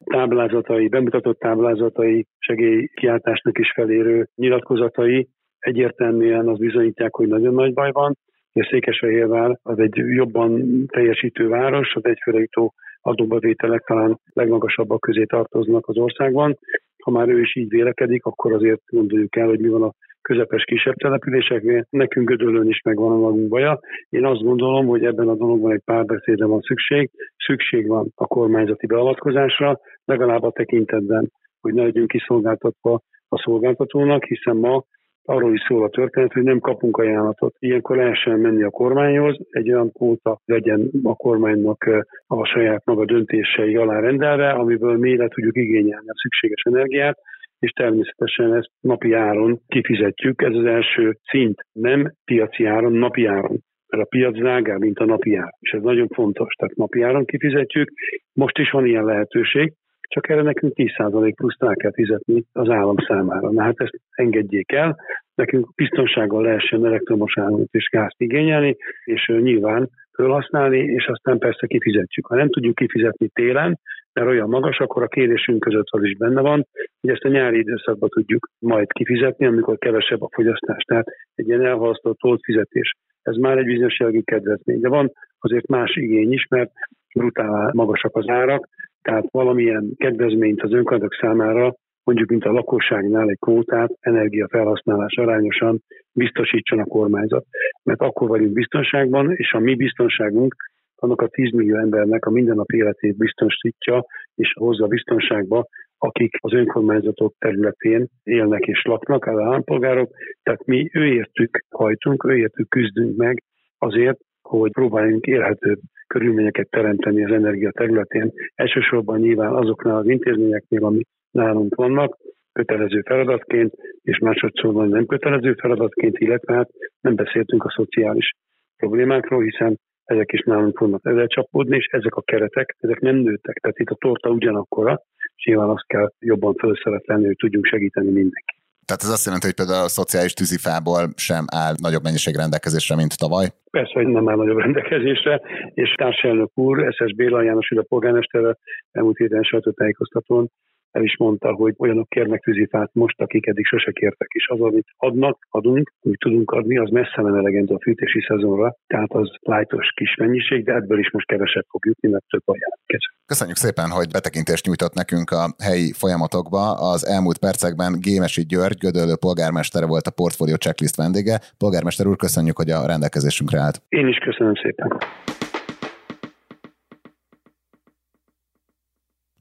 táblázatai, 0.68 0.88
bemutatott 0.88 1.38
táblázatai, 1.38 2.26
segélykiáltásnak 2.38 3.58
is 3.58 3.72
felérő 3.74 4.28
nyilatkozatai 4.34 5.28
egyértelműen 5.58 6.48
az 6.48 6.58
bizonyítják, 6.58 7.14
hogy 7.14 7.28
nagyon 7.28 7.54
nagy 7.54 7.72
baj 7.72 7.92
van. 7.92 8.16
A 8.52 8.68
Székesfehérvár 8.70 9.58
az 9.62 9.78
egy 9.78 9.96
jobban 9.96 10.84
teljesítő 10.86 11.48
város, 11.48 11.94
az 11.94 12.04
egyfőre 12.04 12.38
jutó 12.38 12.74
adóbevételek 13.00 13.84
talán 13.86 14.18
legmagasabbak 14.32 15.00
közé 15.00 15.24
tartoznak 15.24 15.88
az 15.88 15.96
országban. 15.96 16.58
Ha 17.04 17.10
már 17.10 17.28
ő 17.28 17.40
is 17.40 17.56
így 17.56 17.68
vélekedik, 17.68 18.24
akkor 18.24 18.52
azért 18.52 18.80
gondoljuk 18.86 19.36
el, 19.36 19.46
hogy 19.46 19.60
mi 19.60 19.68
van 19.68 19.82
a 19.82 19.92
közepes 20.28 20.64
kisebb 20.64 20.94
településeknél. 20.94 21.86
Nekünk 21.90 22.28
Gödöllőn 22.28 22.68
is 22.68 22.80
megvan 22.84 23.12
a 23.12 23.16
magunk 23.16 23.48
baja. 23.48 23.80
Én 24.08 24.24
azt 24.24 24.42
gondolom, 24.42 24.86
hogy 24.86 25.04
ebben 25.04 25.28
a 25.28 25.34
dologban 25.34 25.72
egy 25.72 25.82
párbeszédre 25.84 26.46
van 26.46 26.60
szükség. 26.60 27.10
Szükség 27.46 27.86
van 27.86 28.12
a 28.14 28.26
kormányzati 28.26 28.86
beavatkozásra, 28.86 29.80
legalább 30.04 30.42
a 30.42 30.50
tekintetben, 30.50 31.32
hogy 31.60 31.74
ne 31.74 31.82
legyünk 31.82 32.08
kiszolgáltatva 32.08 33.00
a 33.28 33.38
szolgáltatónak, 33.38 34.24
hiszen 34.24 34.56
ma 34.56 34.84
arról 35.24 35.52
is 35.54 35.64
szól 35.68 35.84
a 35.84 35.88
történet, 35.88 36.32
hogy 36.32 36.42
nem 36.42 36.58
kapunk 36.58 36.96
ajánlatot. 36.96 37.54
Ilyenkor 37.58 37.96
lehessen 37.96 38.38
menni 38.38 38.62
a 38.62 38.70
kormányhoz, 38.70 39.36
egy 39.50 39.72
olyan 39.72 39.92
kvóta 39.92 40.40
legyen 40.44 40.90
a 41.02 41.14
kormánynak 41.14 41.90
a 42.26 42.44
saját 42.44 42.84
maga 42.84 43.04
döntései 43.04 43.76
alá 43.76 44.00
rendelve, 44.00 44.48
amiből 44.50 44.96
mi 44.96 45.16
le 45.16 45.28
tudjuk 45.28 45.56
igényelni 45.56 46.08
a 46.08 46.20
szükséges 46.22 46.62
energiát, 46.62 47.18
és 47.58 47.70
természetesen 47.70 48.54
ezt 48.54 48.70
napi 48.80 49.12
áron 49.12 49.60
kifizetjük. 49.66 50.42
Ez 50.42 50.54
az 50.54 50.64
első 50.64 51.16
szint, 51.30 51.66
nem 51.72 52.12
piaci 52.24 52.64
áron, 52.64 52.92
napi 52.92 53.26
áron 53.26 53.66
mert 53.88 54.02
a 54.02 54.06
piac 54.06 54.34
drágább, 54.34 54.80
mint 54.80 54.98
a 54.98 55.04
napi 55.04 55.34
ár. 55.34 55.52
És 55.60 55.70
ez 55.70 55.82
nagyon 55.82 56.08
fontos, 56.08 56.54
tehát 56.54 56.76
napi 56.76 57.02
áron 57.02 57.24
kifizetjük. 57.24 57.92
Most 58.32 58.58
is 58.58 58.70
van 58.70 58.86
ilyen 58.86 59.04
lehetőség, 59.04 59.72
csak 60.08 60.28
erre 60.28 60.42
nekünk 60.42 60.72
10% 60.76 61.32
plusz 61.36 61.56
el 61.58 61.74
kell 61.74 61.92
fizetni 61.92 62.44
az 62.52 62.68
állam 62.68 62.96
számára. 63.06 63.50
Na 63.50 63.62
hát 63.62 63.80
ezt 63.80 64.00
engedjék 64.10 64.72
el, 64.72 64.96
nekünk 65.34 65.74
biztonsággal 65.74 66.42
lehessen 66.42 66.86
elektromos 66.86 67.38
áramot 67.38 67.68
és 67.70 67.88
gázt 67.88 68.20
igényelni, 68.20 68.76
és 69.04 69.26
nyilván 69.26 69.90
felhasználni, 70.12 70.78
és 70.78 71.06
aztán 71.06 71.38
persze 71.38 71.66
kifizetjük. 71.66 72.26
Ha 72.26 72.36
nem 72.36 72.50
tudjuk 72.50 72.74
kifizetni 72.74 73.28
télen, 73.28 73.78
mert 74.18 74.30
olyan 74.30 74.48
magas, 74.48 74.78
akkor 74.78 75.02
a 75.02 75.08
kérésünk 75.08 75.60
között 75.60 75.86
az 75.90 76.02
is 76.02 76.16
benne 76.16 76.40
van, 76.40 76.66
hogy 77.00 77.10
ezt 77.10 77.24
a 77.24 77.28
nyári 77.28 77.58
időszakban 77.58 78.08
tudjuk 78.08 78.48
majd 78.58 78.92
kifizetni, 78.92 79.46
amikor 79.46 79.78
kevesebb 79.78 80.22
a 80.22 80.28
fogyasztás. 80.32 80.82
Tehát 80.82 81.06
egy 81.34 81.48
ilyen 81.48 81.64
elhalasztott 81.64 82.18
fizetés. 82.42 82.94
Ez 83.22 83.36
már 83.36 83.58
egy 83.58 83.64
bizonyos 83.64 83.98
jellegű 83.98 84.20
kedvezmény. 84.20 84.80
De 84.80 84.88
van 84.88 85.12
azért 85.38 85.66
más 85.66 85.96
igény 85.96 86.32
is, 86.32 86.46
mert 86.46 86.70
brutál 87.14 87.70
magasak 87.74 88.16
az 88.16 88.28
árak, 88.28 88.68
tehát 89.02 89.24
valamilyen 89.30 89.90
kedvezményt 89.96 90.62
az 90.62 90.72
önkormányzatok 90.72 91.14
számára 91.20 91.74
mondjuk 92.04 92.28
mint 92.28 92.44
a 92.44 92.52
lakosságnál 92.52 93.28
egy 93.28 93.38
kvótát 93.38 93.90
energiafelhasználás 94.00 95.14
arányosan 95.16 95.82
biztosítson 96.12 96.78
a 96.78 96.84
kormányzat. 96.84 97.44
Mert 97.82 98.00
akkor 98.00 98.28
vagyunk 98.28 98.52
biztonságban, 98.52 99.32
és 99.32 99.52
a 99.52 99.58
mi 99.58 99.74
biztonságunk 99.74 100.54
annak 101.00 101.20
a 101.20 101.28
10 101.28 101.52
millió 101.52 101.76
embernek 101.76 102.26
a 102.26 102.30
mindennapi 102.30 102.76
életét 102.76 103.16
biztosítja 103.16 104.04
és 104.34 104.52
hozza 104.58 104.86
biztonságba, 104.86 105.66
akik 105.98 106.36
az 106.40 106.52
önkormányzatok 106.52 107.34
területén 107.38 108.06
élnek 108.22 108.66
és 108.66 108.82
laknak, 108.84 109.26
az 109.26 109.38
állampolgárok. 109.38 110.10
Tehát 110.42 110.66
mi 110.66 110.90
őértük 110.92 111.64
hajtunk, 111.70 112.24
őértük 112.24 112.68
küzdünk 112.68 113.16
meg 113.16 113.42
azért, 113.78 114.18
hogy 114.42 114.72
próbáljunk 114.72 115.26
élhetőbb 115.26 115.78
körülményeket 116.06 116.70
teremteni 116.70 117.24
az 117.24 117.32
energia 117.32 117.70
területén. 117.70 118.32
Elsősorban 118.54 119.20
nyilván 119.20 119.54
azoknál 119.54 119.96
az 119.96 120.08
intézményeknél, 120.08 120.84
amik 120.84 121.06
nálunk 121.30 121.74
vannak, 121.74 122.16
kötelező 122.52 123.00
feladatként, 123.06 123.72
és 124.02 124.18
másodszorban 124.18 124.88
nem 124.88 125.06
kötelező 125.06 125.52
feladatként, 125.52 126.18
illetve 126.18 126.54
hát 126.54 126.70
nem 127.00 127.14
beszéltünk 127.14 127.64
a 127.64 127.70
szociális 127.76 128.32
problémákról, 128.76 129.42
hiszen 129.42 129.78
ezek 130.08 130.32
is 130.32 130.42
nálunk 130.42 130.76
fognak 130.76 131.00
ezzel 131.04 131.26
csapódni, 131.26 131.76
és 131.76 131.86
ezek 131.86 132.14
a 132.14 132.22
keretek, 132.22 132.76
ezek 132.80 133.00
nem 133.00 133.16
nőttek. 133.16 133.56
Tehát 133.56 133.78
itt 133.78 133.90
a 133.90 133.94
torta 133.94 134.28
ugyanakkora, 134.30 135.02
és 135.36 135.44
nyilván 135.44 135.68
azt 135.68 135.86
kell 135.86 136.12
jobban 136.18 136.54
felszeretlenni, 136.54 137.26
hogy 137.26 137.36
tudjunk 137.36 137.66
segíteni 137.66 138.10
mindenki. 138.10 138.56
Tehát 138.84 139.02
ez 139.02 139.08
azt 139.08 139.24
jelenti, 139.24 139.46
hogy 139.46 139.54
például 139.54 139.84
a 139.84 139.96
szociális 140.00 140.32
tűzifából 140.32 141.02
sem 141.16 141.44
áll 141.62 141.74
nagyobb 141.82 142.02
mennyiség 142.02 142.34
rendelkezésre, 142.36 142.94
mint 142.96 143.18
tavaly? 143.18 143.46
Persze, 143.70 143.92
hogy 143.92 144.06
nem 144.06 144.28
áll 144.28 144.36
nagyobb 144.36 144.58
rendelkezésre, 144.58 145.40
és 145.74 145.94
társelnök 145.94 146.50
úr, 146.54 146.94
SS 146.96 147.14
Béla 147.14 147.42
János, 147.42 147.70
a 147.70 147.82
polgármestere 147.88 148.56
elmúlt 148.92 149.16
héten 149.16 149.42
sajtótájékoztatón 149.42 150.50
el 150.90 151.02
is 151.02 151.16
mondta, 151.16 151.52
hogy 151.52 151.74
olyanok 151.78 152.08
kérnek 152.08 152.40
tűzifát 152.40 152.90
most, 152.92 153.20
akik 153.20 153.46
eddig 153.46 153.64
sose 153.64 153.92
kértek, 153.92 154.28
és 154.32 154.46
az, 154.48 154.60
amit 154.60 154.86
adnak, 154.96 155.46
adunk, 155.50 155.92
amit 156.04 156.18
tudunk 156.18 156.50
adni, 156.50 156.78
az 156.78 156.90
messze 156.90 157.22
nem 157.22 157.34
elegendő 157.34 157.74
a 157.74 157.80
fűtési 157.80 158.20
szezonra, 158.28 158.74
tehát 158.86 159.12
az 159.12 159.30
lájtos 159.40 159.92
kis 159.94 160.14
mennyiség, 160.14 160.64
de 160.64 160.74
ebből 160.74 160.98
is 160.98 161.10
most 161.10 161.26
kevesebb 161.26 161.64
fog 161.68 161.86
jutni, 161.86 162.08
mert 162.08 162.24
több 162.28 162.42
a 162.44 162.56
jelentkező. 162.58 163.08
Köszönjük 163.26 163.56
szépen, 163.56 163.88
hogy 163.90 164.08
betekintést 164.12 164.66
nyújtott 164.66 164.94
nekünk 164.94 165.30
a 165.30 165.44
helyi 165.68 165.92
folyamatokba. 165.92 166.62
Az 166.92 167.06
elmúlt 167.06 167.38
percekben 167.38 167.92
Gémesi 168.00 168.42
György, 168.42 168.78
Gödöllő 168.78 169.16
polgármestere 169.20 169.86
volt 169.86 170.06
a 170.06 170.16
portfólió 170.20 170.56
checklist 170.56 170.96
vendége. 170.96 171.36
Polgármester 171.58 172.06
úr, 172.06 172.16
köszönjük, 172.16 172.56
hogy 172.56 172.70
a 172.70 172.86
rendelkezésünkre 172.86 173.58
állt. 173.60 173.82
Én 173.88 174.06
is 174.08 174.18
köszönöm 174.18 174.54
szépen. 174.62 174.88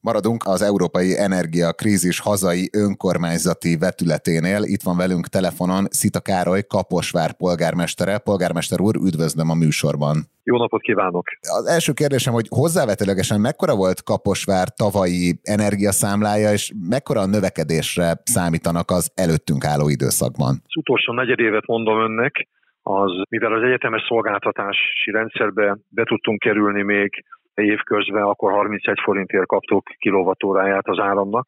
Maradunk 0.10 0.42
az 0.46 0.62
európai 0.62 1.10
energiakrízis 1.28 2.18
hazai 2.20 2.70
önkormányzati 2.84 3.78
vetületénél. 3.86 4.62
Itt 4.74 4.84
van 4.88 4.98
velünk 4.98 5.26
telefonon 5.28 5.84
Szita 6.00 6.22
Károly, 6.30 6.64
Kaposvár 6.76 7.32
polgármestere. 7.44 8.14
Polgármester 8.30 8.80
úr, 8.88 8.96
üdvözlöm 9.08 9.50
a 9.50 9.58
műsorban. 9.64 10.16
Jó 10.44 10.58
napot 10.58 10.82
kívánok! 10.82 11.26
Az 11.60 11.66
első 11.76 11.92
kérdésem, 11.94 12.34
hogy 12.34 12.48
hozzávetőlegesen 12.50 13.40
mekkora 13.42 13.76
volt 13.76 14.04
Kaposvár 14.04 14.68
tavalyi 14.84 15.40
energiaszámlája, 15.44 16.50
és 16.52 16.72
mekkora 16.90 17.22
a 17.22 17.32
növekedésre 17.36 18.08
számítanak 18.24 18.88
az 18.98 19.12
előttünk 19.16 19.64
álló 19.66 19.90
időszakban? 19.90 20.54
Az 20.70 20.78
utolsó 20.84 21.14
negyedévet 21.14 21.66
mondom 21.66 21.98
önnek, 22.08 22.34
az, 22.82 23.12
mivel 23.30 23.54
az 23.54 23.64
egyetemes 23.64 24.04
szolgáltatási 24.08 25.12
rendszerbe 25.12 25.78
be 25.90 26.04
tudtunk 26.04 26.40
kerülni 26.40 26.82
még 26.82 27.24
évközben, 27.62 28.24
akkor 28.24 28.52
31 28.52 29.00
forintért 29.04 29.46
kaptuk 29.46 29.84
kilovatóráját 29.98 30.88
az 30.88 31.00
áramnak. 31.00 31.46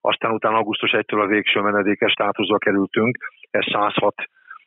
Aztán 0.00 0.32
utána 0.32 0.56
augusztus 0.56 0.90
1-től 0.96 1.22
a 1.22 1.26
végső 1.26 1.60
menedékes 1.60 2.12
státuszba 2.12 2.58
kerültünk, 2.58 3.16
ez 3.50 3.64
106 3.72 4.14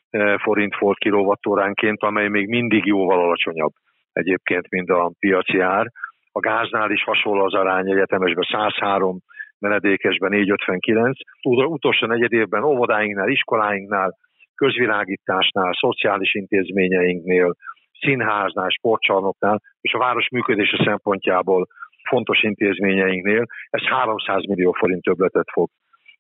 eh, 0.10 0.38
forint 0.38 0.78
volt 0.78 0.98
kilovattóránként, 0.98 2.02
amely 2.04 2.28
még 2.28 2.48
mindig 2.48 2.86
jóval 2.86 3.20
alacsonyabb 3.20 3.72
egyébként, 4.14 4.70
mint 4.70 4.90
a 4.90 5.12
piaci 5.20 5.60
ár. 5.60 5.86
A 6.32 6.40
gáznál 6.40 6.92
is 6.92 7.04
hasonló 7.04 7.44
az 7.44 7.54
arány 7.54 7.92
egyetemesben 7.92 8.48
103, 8.52 9.18
menedékesben 9.60 10.30
459. 10.30 11.18
Utolsó 11.44 12.08
negyed 12.08 12.34
évben 12.34 12.64
óvodáinknál, 12.64 13.30
iskoláinknál, 13.30 14.18
közvilágításnál, 14.56 15.74
szociális 15.74 16.34
intézményeinknél, 16.34 17.56
színháznál, 18.00 18.70
sportcsarnoknál 18.70 19.62
és 19.82 19.94
a 19.94 19.98
város 19.98 20.30
működése 20.30 20.84
szempontjából 20.84 21.68
fontos 22.10 22.44
intézményeinknél 22.44 23.46
ez 23.70 23.82
300 23.82 24.46
millió 24.46 24.72
forint 24.72 25.04
többletet 25.04 25.50
fog 25.52 25.70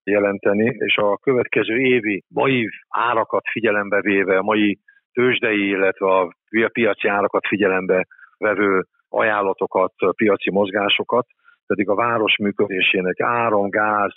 jelenteni, 0.04 0.76
és 0.78 0.96
a 0.96 1.18
következő 1.18 1.80
évi 1.80 2.24
mai 2.28 2.70
árakat 2.90 3.44
figyelembe 3.52 4.02
véve, 4.02 4.38
a 4.38 4.42
mai 4.42 4.80
tőzsdei, 5.14 5.68
illetve 5.68 6.16
a 6.16 6.32
piaci 6.72 7.08
árakat 7.08 7.48
figyelembe 7.48 8.06
vevő 8.38 8.84
ajánlatokat, 9.10 9.94
piaci 10.16 10.52
mozgásokat, 10.52 11.26
pedig 11.66 11.90
a 11.90 11.96
város 11.96 12.38
működésének 12.38 13.20
áram, 13.20 13.70
gáz 13.70 14.14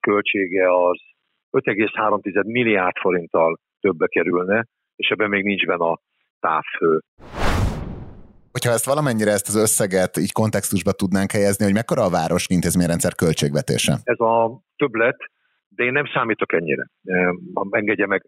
költsége 0.00 0.74
az 0.86 1.00
5,3 1.50 2.44
milliárd 2.46 2.96
forinttal 2.96 3.58
többbe 3.80 4.06
kerülne, 4.06 4.64
és 4.96 5.08
ebben 5.08 5.28
még 5.28 5.44
nincs 5.44 5.66
benne 5.66 5.84
a 5.84 5.98
távfő. 6.46 6.90
Hogyha 8.54 8.72
ezt 8.76 8.90
valamennyire 8.92 9.32
ezt 9.38 9.48
az 9.52 9.56
összeget 9.66 10.12
így 10.24 10.32
kontextusba 10.32 10.92
tudnánk 10.92 11.30
helyezni, 11.30 11.64
hogy 11.64 11.78
mekkora 11.80 12.02
a 12.04 12.14
város 12.20 12.44
intézményrendszer 12.56 13.14
költségvetése? 13.22 13.94
Ez 14.14 14.20
a 14.20 14.60
többlet, 14.76 15.18
de 15.76 15.84
én 15.84 15.92
nem 15.92 16.06
számítok 16.14 16.52
ennyire. 16.52 16.84
Engedje 17.70 18.06
meg 18.06 18.22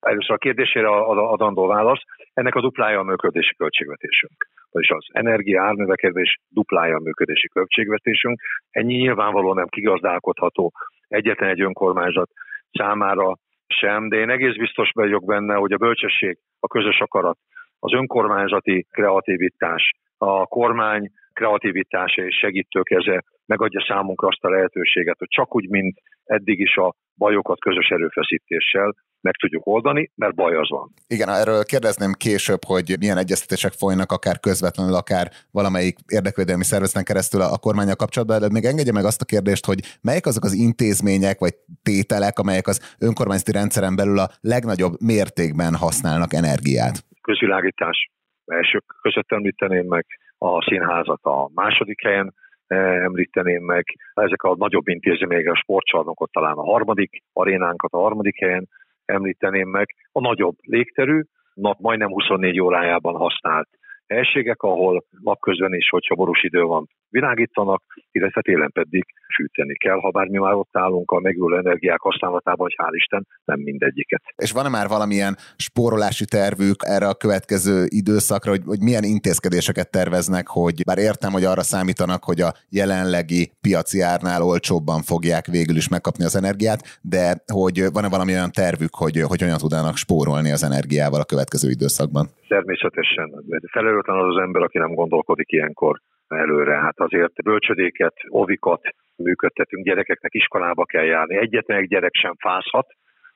először 0.00 0.34
a 0.34 0.44
kérdésére 0.44 0.88
adandó 1.34 1.66
válasz. 1.66 2.02
Ennek 2.32 2.54
a 2.54 2.60
duplája 2.60 2.98
a 2.98 3.02
működési 3.02 3.54
költségvetésünk. 3.54 4.48
Vagyis 4.70 4.90
az 4.90 5.06
energia 5.12 5.62
árnövekedés 5.62 6.38
duplája 6.48 6.96
a 6.96 7.00
működési 7.00 7.48
költségvetésünk. 7.48 8.40
Ennyi 8.70 8.94
nyilvánvalóan 8.94 9.56
nem 9.56 9.68
kigazdálkodható 9.68 10.72
egyetlen 11.08 11.50
egy 11.50 11.60
önkormányzat 11.60 12.30
számára 12.72 13.36
sem, 13.66 14.08
de 14.08 14.16
én 14.16 14.30
egész 14.30 14.56
biztos 14.56 14.90
vagyok 14.94 15.24
benne, 15.24 15.54
hogy 15.54 15.72
a 15.72 15.76
bölcsesség, 15.76 16.38
a 16.60 16.66
közös 16.66 16.98
akarat, 17.00 17.38
az 17.80 17.92
önkormányzati 17.92 18.86
kreativitás, 18.90 19.92
a 20.18 20.46
kormány 20.46 21.10
kreativitása 21.32 22.22
és 22.22 22.38
segítőkeze 22.38 23.24
megadja 23.46 23.84
számunkra 23.88 24.28
azt 24.28 24.44
a 24.44 24.50
lehetőséget, 24.50 25.18
hogy 25.18 25.28
csak 25.28 25.54
úgy, 25.54 25.68
mint 25.68 25.98
eddig 26.24 26.60
is 26.60 26.76
a 26.76 26.94
bajokat 27.16 27.60
közös 27.60 27.88
erőfeszítéssel 27.88 28.94
meg 29.20 29.34
tudjuk 29.34 29.66
oldani, 29.66 30.10
mert 30.14 30.34
baj 30.34 30.56
az 30.56 30.68
van. 30.68 30.92
Igen, 31.06 31.28
erről 31.28 31.64
kérdezném 31.64 32.12
később, 32.12 32.58
hogy 32.66 32.96
milyen 32.98 33.18
egyeztetések 33.18 33.72
folynak, 33.72 34.12
akár 34.12 34.40
közvetlenül, 34.40 34.94
akár 34.94 35.26
valamelyik 35.52 35.96
érdekvédelmi 36.08 36.64
szervezeten 36.64 37.04
keresztül 37.04 37.40
a 37.40 37.58
kormánya 37.58 37.96
kapcsolatban, 37.96 38.40
de 38.40 38.48
még 38.52 38.64
engedje 38.64 38.92
meg 38.92 39.04
azt 39.04 39.22
a 39.22 39.24
kérdést, 39.24 39.66
hogy 39.66 39.80
melyek 40.02 40.26
azok 40.26 40.44
az 40.44 40.52
intézmények 40.52 41.38
vagy 41.38 41.54
tételek, 41.82 42.38
amelyek 42.38 42.66
az 42.66 42.96
önkormányzati 43.00 43.52
rendszeren 43.52 43.96
belül 43.96 44.18
a 44.18 44.30
legnagyobb 44.40 44.92
mértékben 45.00 45.74
használnak 45.74 46.32
energiát? 46.32 47.08
Közvilágítás 47.30 48.10
elsők 48.46 48.84
között 49.02 49.32
említeném 49.32 49.86
meg, 49.86 50.06
a 50.38 50.62
színházat 50.62 51.20
a 51.22 51.50
második 51.54 52.02
helyen, 52.02 52.34
eh, 52.66 53.04
említeném 53.04 53.64
meg, 53.64 53.84
ezek 54.14 54.42
a 54.42 54.54
nagyobb 54.56 54.88
intézmények, 54.88 55.52
a 55.52 55.56
sportcsarnokot 55.56 56.32
talán 56.32 56.56
a 56.56 56.64
harmadik, 56.64 57.22
arénánkat 57.32 57.92
a 57.92 57.98
harmadik 57.98 58.38
helyen, 58.38 58.68
említeném 59.04 59.68
meg, 59.68 59.94
a 60.12 60.20
nagyobb 60.20 60.56
légterű, 60.60 61.20
nap 61.54 61.78
majdnem 61.78 62.08
24 62.08 62.60
órájában 62.60 63.14
használt 63.14 63.68
helységek, 64.06 64.62
ahol 64.62 65.04
napközben 65.22 65.74
is, 65.74 65.88
hogyha 65.88 66.14
borús 66.14 66.42
idő 66.42 66.62
van, 66.62 66.86
világítanak, 67.10 67.82
illetve 68.10 68.40
télen 68.40 68.72
pedig 68.72 69.04
fűteni 69.36 69.74
kell, 69.74 69.98
ha 70.00 70.10
bár 70.10 70.26
mi 70.26 70.38
már 70.38 70.54
ott 70.54 70.76
állunk 70.76 71.10
a 71.10 71.20
megülő 71.20 71.56
energiák 71.56 72.00
használatában, 72.00 72.66
hogy 72.66 72.74
hál' 72.78 72.94
Isten 72.94 73.26
nem 73.44 73.60
mindegyiket. 73.60 74.22
És 74.36 74.52
van-e 74.52 74.68
már 74.68 74.88
valamilyen 74.88 75.34
spórolási 75.56 76.24
tervük 76.24 76.76
erre 76.78 77.06
a 77.08 77.14
következő 77.14 77.84
időszakra, 77.88 78.50
hogy, 78.50 78.62
hogy 78.64 78.80
milyen 78.82 79.04
intézkedéseket 79.04 79.90
terveznek, 79.90 80.46
hogy 80.48 80.84
bár 80.84 80.98
értem, 80.98 81.32
hogy 81.32 81.44
arra 81.44 81.62
számítanak, 81.62 82.24
hogy 82.24 82.40
a 82.40 82.54
jelenlegi 82.70 83.50
piaci 83.60 84.00
árnál 84.00 84.42
olcsóbban 84.42 85.00
fogják 85.02 85.46
végül 85.46 85.76
is 85.76 85.88
megkapni 85.88 86.24
az 86.24 86.36
energiát, 86.36 86.80
de 87.02 87.24
hogy 87.52 87.76
van-e 87.92 88.08
valami 88.08 88.32
olyan 88.32 88.52
tervük, 88.62 88.94
hogy, 89.02 89.16
hogy 89.30 89.42
olyan 89.42 89.58
tudnának 89.58 89.96
spórolni 89.96 90.50
az 90.50 90.62
energiával 90.70 91.20
a 91.20 91.30
következő 91.32 91.68
időszakban? 91.70 92.24
Természetesen. 92.48 93.26
Felelőtlen 93.72 94.16
az 94.16 94.28
az 94.34 94.42
ember, 94.42 94.62
aki 94.62 94.78
nem 94.78 94.94
gondolkodik 94.94 95.52
ilyenkor 95.52 96.00
előre. 96.38 96.74
Hát 96.74 97.00
azért 97.00 97.42
bölcsödéket, 97.42 98.14
ovikat 98.28 98.80
működtetünk, 99.16 99.84
gyerekeknek 99.84 100.34
iskolába 100.34 100.84
kell 100.84 101.04
járni. 101.04 101.36
Egyetlen 101.36 101.78
egy 101.78 101.88
gyerek 101.88 102.14
sem 102.14 102.34
fázhat, 102.38 102.86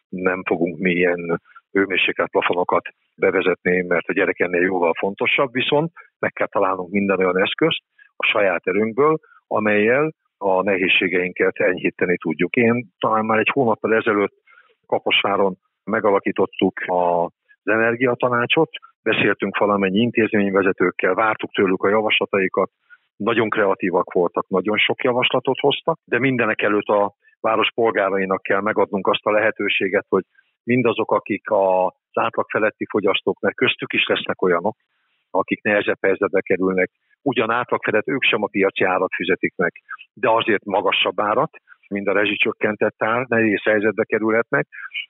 nem 0.08 0.42
fogunk 0.44 0.78
mi 0.78 0.90
ilyen 0.90 1.40
hőmérséklet 1.72 2.30
plafonokat 2.30 2.88
bevezetni, 3.16 3.82
mert 3.82 4.08
a 4.08 4.12
gyerek 4.12 4.40
ennél 4.40 4.62
jóval 4.62 4.92
fontosabb, 4.98 5.52
viszont 5.52 5.92
meg 6.18 6.32
kell 6.32 6.46
találnunk 6.46 6.90
minden 6.90 7.18
olyan 7.18 7.38
eszközt 7.38 7.82
a 8.16 8.26
saját 8.26 8.66
erőnkből, 8.66 9.18
amelyel 9.46 10.12
a 10.38 10.62
nehézségeinket 10.62 11.56
enyhíteni 11.56 12.16
tudjuk. 12.16 12.56
Én 12.56 12.88
talán 12.98 13.24
már 13.24 13.38
egy 13.38 13.50
hónappal 13.52 13.94
ezelőtt 13.94 14.34
Kaposváron 14.86 15.56
megalakítottuk 15.84 16.80
az 17.64 17.72
energiatanácsot, 17.72 18.70
beszéltünk 19.02 19.58
valamennyi 19.58 19.98
intézményvezetőkkel, 19.98 21.14
vártuk 21.14 21.52
tőlük 21.52 21.82
a 21.82 21.88
javaslataikat, 21.88 22.70
nagyon 23.16 23.48
kreatívak 23.48 24.12
voltak, 24.12 24.48
nagyon 24.48 24.78
sok 24.78 25.02
javaslatot 25.02 25.58
hoztak, 25.58 25.98
de 26.04 26.18
mindenek 26.18 26.62
előtt 26.62 26.86
a 26.86 27.14
város 27.40 27.72
polgárainak 27.74 28.42
kell 28.42 28.60
megadnunk 28.60 29.06
azt 29.06 29.26
a 29.26 29.30
lehetőséget, 29.30 30.06
hogy 30.08 30.24
mindazok, 30.62 31.12
akik 31.12 31.50
az 31.50 32.12
átlag 32.12 32.46
feletti 32.48 32.86
fogyasztók, 32.90 33.40
mert 33.40 33.54
köztük 33.54 33.92
is 33.92 34.06
lesznek 34.06 34.42
olyanok, 34.42 34.76
akik 35.30 35.62
nehezebb 35.62 35.98
helyzetbe 36.00 36.40
kerülnek, 36.40 36.90
ugyan 37.22 37.50
átlag 37.50 37.82
felett 37.82 38.08
ők 38.08 38.22
sem 38.22 38.42
a 38.42 38.46
piaci 38.46 38.84
árat 38.84 39.14
fizetik 39.14 39.54
meg, 39.56 39.72
de 40.12 40.30
azért 40.30 40.64
magasabb 40.64 41.20
árat, 41.20 41.50
mind 41.88 42.06
a 42.08 42.12
rezsicsökkentett 42.12 43.02
ár, 43.02 43.26
nehéz 43.28 43.62
helyzetbe 43.62 44.04
kerülhetnek. 44.04 44.66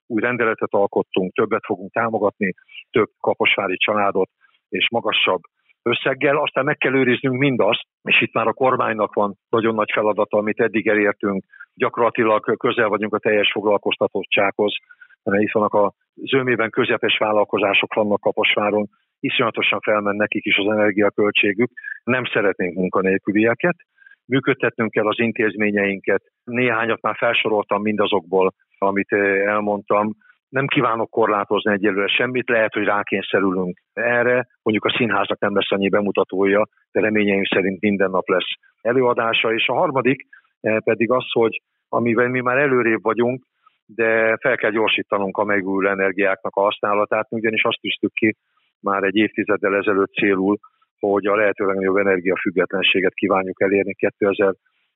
Új 0.07 0.21
rendeletet 0.21 0.73
alkottunk, 0.73 1.33
többet 1.33 1.65
fogunk 1.65 1.93
támogatni, 1.93 2.53
több 2.91 3.09
kaposvári 3.21 3.77
családot, 3.77 4.31
és 4.69 4.89
magasabb 4.91 5.41
összeggel, 5.83 6.37
aztán 6.37 6.65
meg 6.65 6.77
kell 6.77 6.95
őriznünk 6.95 7.39
mindazt, 7.39 7.83
és 8.03 8.21
itt 8.21 8.33
már 8.33 8.47
a 8.47 8.53
kormánynak 8.53 9.15
van 9.15 9.35
nagyon 9.49 9.75
nagy 9.75 9.91
feladata, 9.93 10.39
amit 10.39 10.61
eddig 10.61 10.89
elértünk, 10.89 11.45
gyakorlatilag 11.75 12.57
közel 12.57 12.89
vagyunk 12.89 13.15
a 13.15 13.19
teljes 13.19 13.51
foglalkoztatottsághoz, 13.53 14.75
itt 15.25 15.53
vannak 15.53 15.75
a 15.75 15.93
zömében 16.15 16.71
közepes 16.71 17.19
vállalkozások 17.19 17.95
vannak 17.95 18.21
Kaposváron, 18.21 18.87
iszonyatosan 19.21 19.81
felmen 19.81 20.17
nekik 20.17 20.45
is 20.45 20.57
az 20.57 20.73
energiaköltségük, 20.73 21.71
nem 22.05 22.25
szeretnénk 22.25 22.75
munkanélkülieket, 22.75 23.77
működtetnünk 24.27 24.91
kell 24.91 25.07
az 25.07 25.19
intézményeinket. 25.19 26.23
Néhányat 26.45 27.03
már 27.03 27.17
felsoroltam 27.17 27.83
mindazokból, 27.83 28.53
amit 28.79 29.13
elmondtam. 29.47 30.17
Nem 30.49 30.67
kívánok 30.67 31.11
korlátozni 31.11 31.73
egyelőre 31.73 32.07
semmit, 32.07 32.49
lehet, 32.49 32.73
hogy 32.73 32.85
rákényszerülünk 32.85 33.79
erre. 33.93 34.47
Mondjuk 34.63 34.85
a 34.85 34.95
színháznak 34.97 35.41
nem 35.41 35.55
lesz 35.55 35.71
annyi 35.71 35.89
bemutatója, 35.89 36.67
de 36.93 37.01
reményeim 37.01 37.45
szerint 37.45 37.81
minden 37.81 38.11
nap 38.11 38.29
lesz 38.29 38.53
előadása. 38.81 39.55
És 39.55 39.69
a 39.69 39.75
harmadik 39.75 40.27
eh, 40.61 40.77
pedig 40.79 41.11
az, 41.11 41.25
hogy 41.33 41.63
amivel 41.89 42.29
mi 42.29 42.41
már 42.41 42.57
előrébb 42.57 43.03
vagyunk, 43.03 43.45
de 43.87 44.37
fel 44.37 44.57
kell 44.57 44.71
gyorsítanunk 44.71 45.37
a 45.37 45.45
megújuló 45.45 45.89
energiáknak 45.89 46.57
a 46.57 46.61
használatát, 46.61 47.27
ugyanis 47.31 47.63
azt 47.63 47.81
tűztük 47.81 48.13
ki 48.13 48.37
már 48.81 49.03
egy 49.03 49.17
évtizeddel 49.17 49.77
ezelőtt 49.77 50.13
célul, 50.13 50.59
hogy 50.99 51.27
a 51.27 51.37
lehető 51.37 51.67
legnagyobb 51.67 51.97
energiafüggetlenséget 51.97 53.15
kívánjuk 53.15 53.63
elérni 53.63 53.95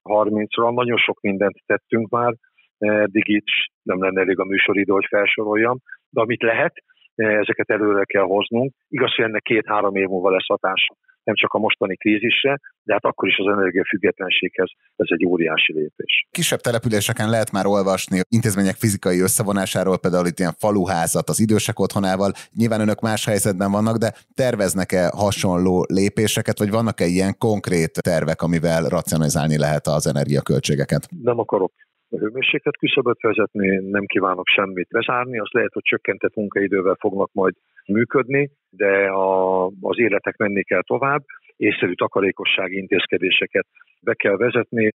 2030-ra. 0.08 0.74
Nagyon 0.74 0.96
sok 0.96 1.20
mindent 1.20 1.56
tettünk 1.66 2.08
már, 2.08 2.34
eddig 2.78 3.28
itt 3.28 3.46
nem 3.82 4.02
lenne 4.02 4.20
elég 4.20 4.38
a 4.38 4.44
műsoridő, 4.44 4.92
hogy 4.92 5.06
felsoroljam, 5.08 5.78
de 6.10 6.20
amit 6.20 6.42
lehet, 6.42 6.74
ezeket 7.14 7.70
előre 7.70 8.04
kell 8.04 8.22
hoznunk. 8.22 8.72
Igaz, 8.88 9.14
hogy 9.14 9.24
ennek 9.24 9.42
két-három 9.42 9.96
év 9.96 10.06
múlva 10.06 10.30
lesz 10.30 10.46
hatása 10.46 10.94
nem 11.28 11.36
csak 11.36 11.52
a 11.52 11.58
mostani 11.58 11.96
krízisre, 11.96 12.60
de 12.82 12.92
hát 12.92 13.04
akkor 13.04 13.28
is 13.28 13.36
az 13.38 13.46
energiafüggetlenséghez 13.46 14.70
ez 14.96 15.06
egy 15.10 15.24
óriási 15.24 15.72
lépés. 15.72 16.26
Kisebb 16.30 16.60
településeken 16.60 17.30
lehet 17.30 17.50
már 17.52 17.66
olvasni 17.66 18.20
intézmények 18.28 18.74
fizikai 18.74 19.20
összevonásáról, 19.20 19.98
például 19.98 20.26
itt 20.26 20.38
ilyen 20.38 20.58
faluházat 20.58 21.28
az 21.28 21.40
idősek 21.40 21.78
otthonával. 21.78 22.32
Nyilván 22.54 22.80
önök 22.80 23.00
más 23.00 23.24
helyzetben 23.24 23.70
vannak, 23.70 23.96
de 23.96 24.14
terveznek-e 24.34 25.04
hasonló 25.24 25.86
lépéseket, 25.88 26.58
vagy 26.58 26.70
vannak-e 26.70 27.06
ilyen 27.06 27.34
konkrét 27.38 27.92
tervek, 28.10 28.42
amivel 28.42 28.82
racionalizálni 28.88 29.58
lehet 29.58 29.86
az 29.86 30.06
energiaköltségeket? 30.06 31.08
Nem 31.22 31.38
akarok 31.38 31.72
hőmérséklet 32.10 32.76
küszöböt 32.76 33.20
vezetni, 33.20 33.90
nem 33.90 34.04
kívánok 34.04 34.46
semmit 34.46 34.88
bezárni, 34.88 35.38
az 35.38 35.48
lehet, 35.50 35.72
hogy 35.72 35.82
csökkentett 35.82 36.34
munkaidővel 36.34 36.96
fognak 37.00 37.30
majd 37.32 37.54
működni, 37.86 38.50
de 38.70 39.06
a, 39.06 39.64
az 39.66 39.98
életek 39.98 40.36
menni 40.36 40.62
kell 40.62 40.82
tovább, 40.82 41.22
észszerű 41.56 41.92
takarékossági 41.92 42.76
intézkedéseket 42.76 43.66
be 44.00 44.14
kell 44.14 44.36
vezetni. 44.36 44.90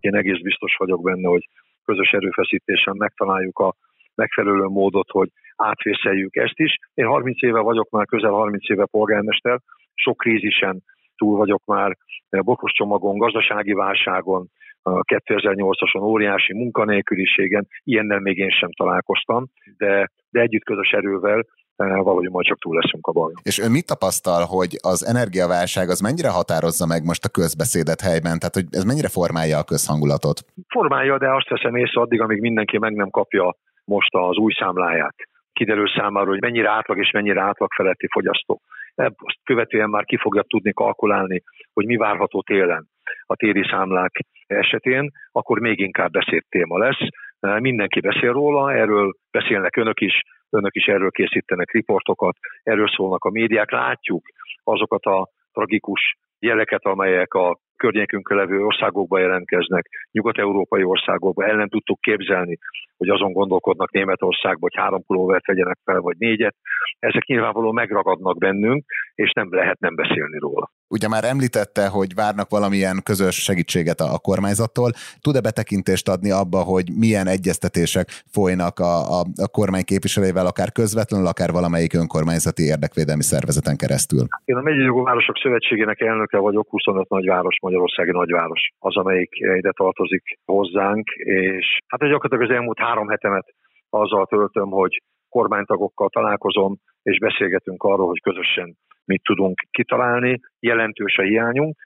Én 0.00 0.14
egész 0.14 0.40
biztos 0.42 0.74
vagyok 0.78 1.02
benne, 1.02 1.28
hogy 1.28 1.48
közös 1.84 2.10
erőfeszítésen 2.10 2.94
megtaláljuk 2.96 3.58
a 3.58 3.74
megfelelő 4.14 4.64
módot, 4.64 5.10
hogy 5.10 5.28
átvészeljük 5.56 6.36
ezt 6.36 6.58
is. 6.58 6.76
Én 6.94 7.06
30 7.06 7.42
éve 7.42 7.60
vagyok 7.60 7.90
már, 7.90 8.06
közel 8.06 8.30
30 8.30 8.70
éve 8.70 8.86
polgármester, 8.86 9.58
sok 9.94 10.16
krízisen 10.16 10.82
túl 11.16 11.36
vagyok 11.36 11.64
már, 11.64 11.96
bokos 12.30 12.72
csomagon, 12.72 13.18
gazdasági 13.18 13.72
válságon, 13.72 14.48
a 14.86 15.04
2008-ason 15.04 16.02
óriási 16.02 16.52
munkanélküliségen, 16.54 17.66
ilyennel 17.82 18.20
még 18.20 18.36
én 18.36 18.50
sem 18.50 18.70
találkoztam, 18.72 19.44
de, 19.76 20.10
de 20.30 20.40
együtt 20.40 20.64
közös 20.64 20.90
erővel 20.90 21.38
eh, 21.38 21.86
valahogy 21.86 22.30
majd 22.30 22.46
csak 22.46 22.58
túl 22.58 22.74
leszünk 22.74 23.06
a 23.06 23.12
bajon. 23.12 23.40
És 23.42 23.58
ön 23.58 23.70
mit 23.70 23.86
tapasztal, 23.86 24.44
hogy 24.44 24.72
az 24.92 25.06
energiaválság 25.06 25.88
az 25.88 26.00
mennyire 26.00 26.30
határozza 26.30 26.86
meg 26.86 27.04
most 27.04 27.24
a 27.24 27.34
közbeszédet 27.38 28.00
helyben? 28.00 28.38
Tehát, 28.38 28.58
hogy 28.60 28.68
ez 28.70 28.84
mennyire 28.84 29.08
formálja 29.08 29.58
a 29.58 29.68
közhangulatot? 29.72 30.38
Formálja, 30.68 31.18
de 31.18 31.34
azt 31.34 31.48
veszem 31.48 31.76
észre 31.76 32.00
addig, 32.00 32.20
amíg 32.20 32.40
mindenki 32.40 32.78
meg 32.78 32.94
nem 32.94 33.10
kapja 33.10 33.56
most 33.84 34.14
az 34.14 34.36
új 34.36 34.52
számláját. 34.58 35.16
Kiderül 35.52 35.88
számára, 35.88 36.28
hogy 36.28 36.40
mennyire 36.40 36.70
átlag 36.70 36.98
és 36.98 37.10
mennyire 37.10 37.40
átlag 37.40 37.72
feletti 37.76 38.06
fogyasztó. 38.10 38.60
Ezt 38.94 39.40
követően 39.44 39.90
már 39.90 40.04
ki 40.04 40.16
fogja 40.16 40.42
tudni 40.42 40.72
kalkulálni, 40.72 41.42
hogy 41.72 41.86
mi 41.86 41.96
várható 41.96 42.42
télen 42.42 42.88
a 43.26 43.36
téri 43.36 43.62
számlák 43.70 44.12
esetén, 44.46 45.10
akkor 45.32 45.58
még 45.58 45.78
inkább 45.80 46.10
beszélt 46.10 46.46
téma 46.48 46.78
lesz. 46.78 47.08
Mindenki 47.40 48.00
beszél 48.00 48.32
róla, 48.32 48.72
erről 48.72 49.12
beszélnek 49.30 49.76
önök 49.76 50.00
is, 50.00 50.20
önök 50.50 50.74
is 50.74 50.84
erről 50.84 51.10
készítenek 51.10 51.72
riportokat, 51.72 52.36
erről 52.62 52.88
szólnak 52.88 53.24
a 53.24 53.30
médiák, 53.30 53.70
látjuk 53.70 54.22
azokat 54.64 55.04
a 55.04 55.28
tragikus 55.52 56.16
jeleket, 56.38 56.84
amelyek 56.84 57.34
a 57.34 57.58
környékünkön 57.76 58.36
levő 58.36 58.64
országokba 58.64 59.18
jelentkeznek, 59.18 59.86
nyugat-európai 60.10 60.82
országokba, 60.82 61.46
el 61.46 61.66
tudtuk 61.68 62.00
képzelni, 62.00 62.58
hogy 62.96 63.08
azon 63.08 63.32
gondolkodnak 63.32 63.92
Németországba, 63.92 64.58
hogy 64.60 64.82
három 64.82 65.02
pulóvert 65.06 65.46
vegyenek 65.46 65.78
fel, 65.84 66.00
vagy 66.00 66.16
négyet. 66.18 66.56
Ezek 66.98 67.24
nyilvánvalóan 67.24 67.74
megragadnak 67.74 68.38
bennünk, 68.38 68.84
és 69.22 69.30
nem 69.32 69.48
lehet 69.50 69.78
nem 69.80 69.94
beszélni 69.94 70.38
róla. 70.38 70.70
Ugye 70.88 71.08
már 71.08 71.24
említette, 71.24 71.84
hogy 71.88 72.14
várnak 72.14 72.48
valamilyen 72.56 72.96
közös 73.04 73.36
segítséget 73.48 74.00
a, 74.00 74.18
kormányzattól. 74.28 74.90
Tud-e 75.24 75.40
betekintést 75.48 76.08
adni 76.14 76.30
abba, 76.42 76.60
hogy 76.72 76.86
milyen 77.04 77.26
egyeztetések 77.36 78.06
folynak 78.36 78.78
a, 78.78 78.94
a, 79.16 79.20
a 79.46 79.48
kormány 79.58 79.86
képviselőivel, 79.92 80.46
akár 80.46 80.70
közvetlenül, 80.72 81.26
akár 81.26 81.50
valamelyik 81.58 81.94
önkormányzati 82.02 82.62
érdekvédelmi 82.74 83.26
szervezeten 83.32 83.76
keresztül? 83.82 84.24
Én 84.50 84.56
a 84.56 84.62
Megyei 84.66 84.88
Városok 85.08 85.36
Szövetségének 85.36 86.00
elnöke 86.00 86.38
vagyok, 86.38 86.66
25 86.70 87.08
nagyváros, 87.08 87.56
Magyarországi 87.62 88.10
nagyváros 88.10 88.62
az, 88.78 88.96
amelyik 88.96 89.30
ide 89.60 89.72
tartozik 89.72 90.24
hozzánk, 90.44 91.06
és 91.54 91.66
hát 91.86 92.00
gyakorlatilag 92.00 92.50
az 92.50 92.56
elmúlt 92.56 92.78
három 92.78 93.08
hetemet 93.08 93.46
azzal 93.90 94.26
töltöm, 94.26 94.70
hogy 94.70 95.02
kormánytagokkal 95.28 96.08
találkozom, 96.08 96.76
és 97.02 97.18
beszélgetünk 97.18 97.82
arról, 97.82 98.06
hogy 98.06 98.20
közösen 98.20 98.76
mit 99.06 99.22
tudunk 99.22 99.60
kitalálni. 99.70 100.40
Jelentős 100.60 101.16
a 101.16 101.22
hiányunk, 101.22 101.76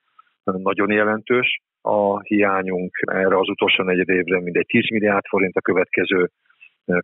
nagyon 0.44 0.90
jelentős 0.90 1.60
a 1.82 2.20
hiányunk 2.20 2.90
erre 3.12 3.38
az 3.38 3.48
utolsó 3.48 3.84
negyed 3.84 4.08
évre, 4.08 4.40
mindegy 4.40 4.66
10 4.66 4.90
milliárd 4.90 5.26
forint 5.26 5.56
a 5.56 5.60
következő, 5.60 6.30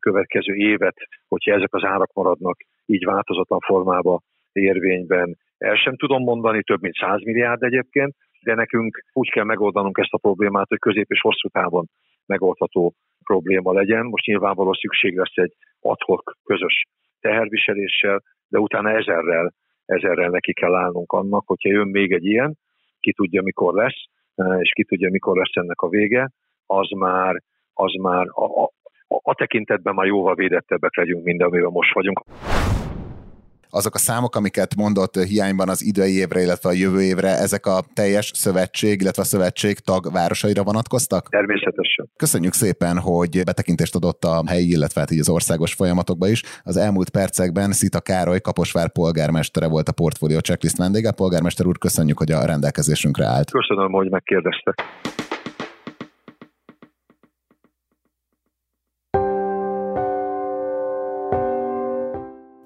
következő 0.01 0.55
évet, 0.55 0.97
hogyha 1.29 1.53
ezek 1.53 1.75
az 1.75 1.85
árak 1.85 2.13
maradnak 2.13 2.57
így 2.87 3.05
változatlan 3.05 3.61
formába 3.61 4.21
érvényben. 4.53 5.37
El 5.59 5.77
sem 5.77 5.97
tudom 5.97 6.23
mondani, 6.23 6.63
több 6.63 6.81
mint 6.81 6.95
100 6.95 7.23
milliárd 7.23 7.63
egyébként, 7.63 8.15
de 8.43 8.55
nekünk 8.55 9.03
úgy 9.13 9.31
kell 9.31 9.45
megoldanunk 9.45 9.99
ezt 9.99 10.13
a 10.13 10.19
problémát, 10.19 10.69
hogy 10.69 10.79
közép 10.79 11.07
és 11.09 11.21
hosszú 11.21 11.49
távon 11.49 11.87
megoldható 12.27 12.95
probléma 13.25 13.73
legyen. 13.73 14.05
Most 14.05 14.27
nyilvánvaló 14.27 14.73
szükség 14.75 15.17
lesz 15.17 15.37
egy 15.37 15.53
adhok 15.81 16.37
közös 16.45 16.85
teherviseléssel, 17.21 18.23
de 18.49 18.59
utána 18.59 18.91
ezerrel, 18.91 19.53
ezerrel 19.87 20.31
neki 20.31 20.53
kell 20.53 20.75
állnunk 20.75 21.13
annak, 21.13 21.47
hogyha 21.47 21.71
jön 21.71 21.89
még 21.89 22.13
egy 22.13 22.25
ilyen, 22.25 22.59
ki 23.01 23.13
tudja 23.13 23.43
mikor 23.43 23.75
lesz, 23.75 24.05
és 24.59 24.71
ki 24.75 24.85
tudja 24.85 25.11
mikor 25.11 25.37
lesz 25.37 25.57
ennek 25.57 25.81
a 25.81 25.89
vége, 25.89 26.31
az 26.67 26.89
már, 26.91 27.43
az 27.73 27.93
már 28.01 28.27
a, 28.31 28.63
a, 28.63 28.71
a 29.09 29.35
tekintetben 29.35 29.95
már 29.95 30.07
jóval 30.07 30.35
védettebbek 30.35 30.97
legyünk, 30.97 31.25
mint 31.25 31.43
amivel 31.43 31.71
most 31.71 31.93
vagyunk. 31.93 32.21
Azok 33.77 33.95
a 33.95 33.99
számok, 33.99 34.37
amiket 34.37 34.77
mondott 34.77 35.17
hiányban 35.17 35.69
az 35.69 35.85
idei 35.85 36.15
évre, 36.17 36.41
illetve 36.41 36.69
a 36.69 36.73
jövő 36.73 37.03
évre, 37.03 37.29
ezek 37.29 37.67
a 37.67 37.81
teljes 37.95 38.31
szövetség, 38.35 39.01
illetve 39.01 39.23
a 39.23 39.25
szövetség 39.25 39.79
tag 39.79 40.13
városaira 40.13 40.63
vonatkoztak? 40.63 41.29
Természetesen. 41.29 42.11
Köszönjük 42.17 42.53
szépen, 42.53 42.99
hogy 42.99 43.43
betekintést 43.45 43.95
adott 43.95 44.25
a 44.25 44.43
helyi, 44.47 44.69
illetve 44.69 45.01
hát 45.01 45.11
így 45.11 45.19
az 45.19 45.29
országos 45.29 45.75
folyamatokba 45.75 46.29
is. 46.29 46.43
Az 46.63 46.77
elmúlt 46.77 47.11
percekben 47.11 47.73
Szita 47.73 48.01
Károly, 48.01 48.41
Kaposvár 48.41 48.93
polgármestere 48.93 49.69
volt 49.69 49.89
a 49.89 49.93
portfólió 49.93 50.39
checklist 50.39 50.77
vendége. 50.77 51.11
Polgármester 51.11 51.67
úr, 51.67 51.79
köszönjük, 51.79 52.19
hogy 52.19 52.33
a 52.33 52.45
rendelkezésünkre 52.45 53.27
állt. 53.27 53.51
Köszönöm, 53.51 53.93
hogy 53.93 54.11
megkérdeztek. 54.11 54.83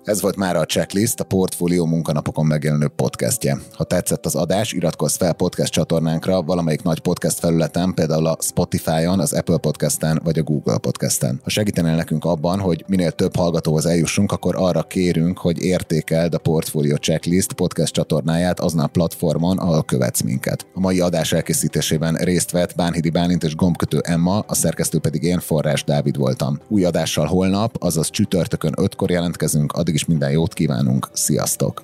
Ez 0.05 0.21
volt 0.21 0.37
már 0.37 0.57
a 0.57 0.65
Checklist, 0.65 1.21
a 1.21 1.25
Portfólió 1.25 1.87
munkanapokon 1.87 2.47
megjelenő 2.47 2.89
podcastje. 2.89 3.59
Ha 3.73 3.85
tetszett 3.85 4.27
az 4.27 4.35
adás, 4.35 4.73
iratkozz 4.73 5.17
fel 5.17 5.33
podcast 5.33 5.73
csatornánkra 5.73 6.43
valamelyik 6.43 6.83
nagy 6.83 7.01
podcast 7.01 7.39
felületen, 7.39 7.95
például 7.95 8.27
a 8.27 8.37
Spotify-on, 8.41 9.21
az 9.21 9.33
Apple 9.33 9.57
Podcast-en 9.57 10.21
vagy 10.25 10.39
a 10.39 10.43
Google 10.43 10.79
Podcast-en. 10.79 11.41
Ha 11.43 11.51
segítenél 11.51 11.95
nekünk 11.95 12.25
abban, 12.25 12.61
hogy 12.61 12.85
minél 12.87 13.11
több 13.11 13.37
hallgatóhoz 13.37 13.87
eljussunk, 13.87 14.33
akkor 14.33 14.55
arra 14.57 14.83
kérünk, 14.83 15.39
hogy 15.39 15.63
értékeld 15.63 16.35
a 16.35 16.39
Portfólió 16.39 16.97
Checklist 16.97 17.53
podcast 17.53 17.93
csatornáját 17.93 18.61
azon 18.61 18.81
a 18.81 18.87
platformon, 18.87 19.59
ahol 19.59 19.83
követsz 19.83 20.23
minket. 20.23 20.67
A 20.75 20.81
mai 20.81 21.01
adás 21.01 21.33
elkészítésében 21.33 22.15
részt 22.15 22.51
vett 22.51 22.75
Bánhidi 22.75 23.11
Bálint 23.11 23.45
és 23.45 23.55
gombkötő 23.55 23.99
Emma, 24.03 24.39
a 24.47 24.55
szerkesztő 24.55 24.99
pedig 24.99 25.23
én, 25.23 25.39
Forrás 25.39 25.85
Dávid 25.85 26.17
voltam. 26.17 26.59
Új 26.69 26.85
adással 26.85 27.27
holnap, 27.27 27.77
azaz 27.79 28.11
csütörtökön 28.11 28.75
5-kor 28.77 29.11
jelentkezünk, 29.11 29.73
addig 29.91 30.03
is 30.03 30.09
minden 30.09 30.31
jót 30.31 30.55
kívánunk, 30.55 31.09
sziasztok! 31.13 31.83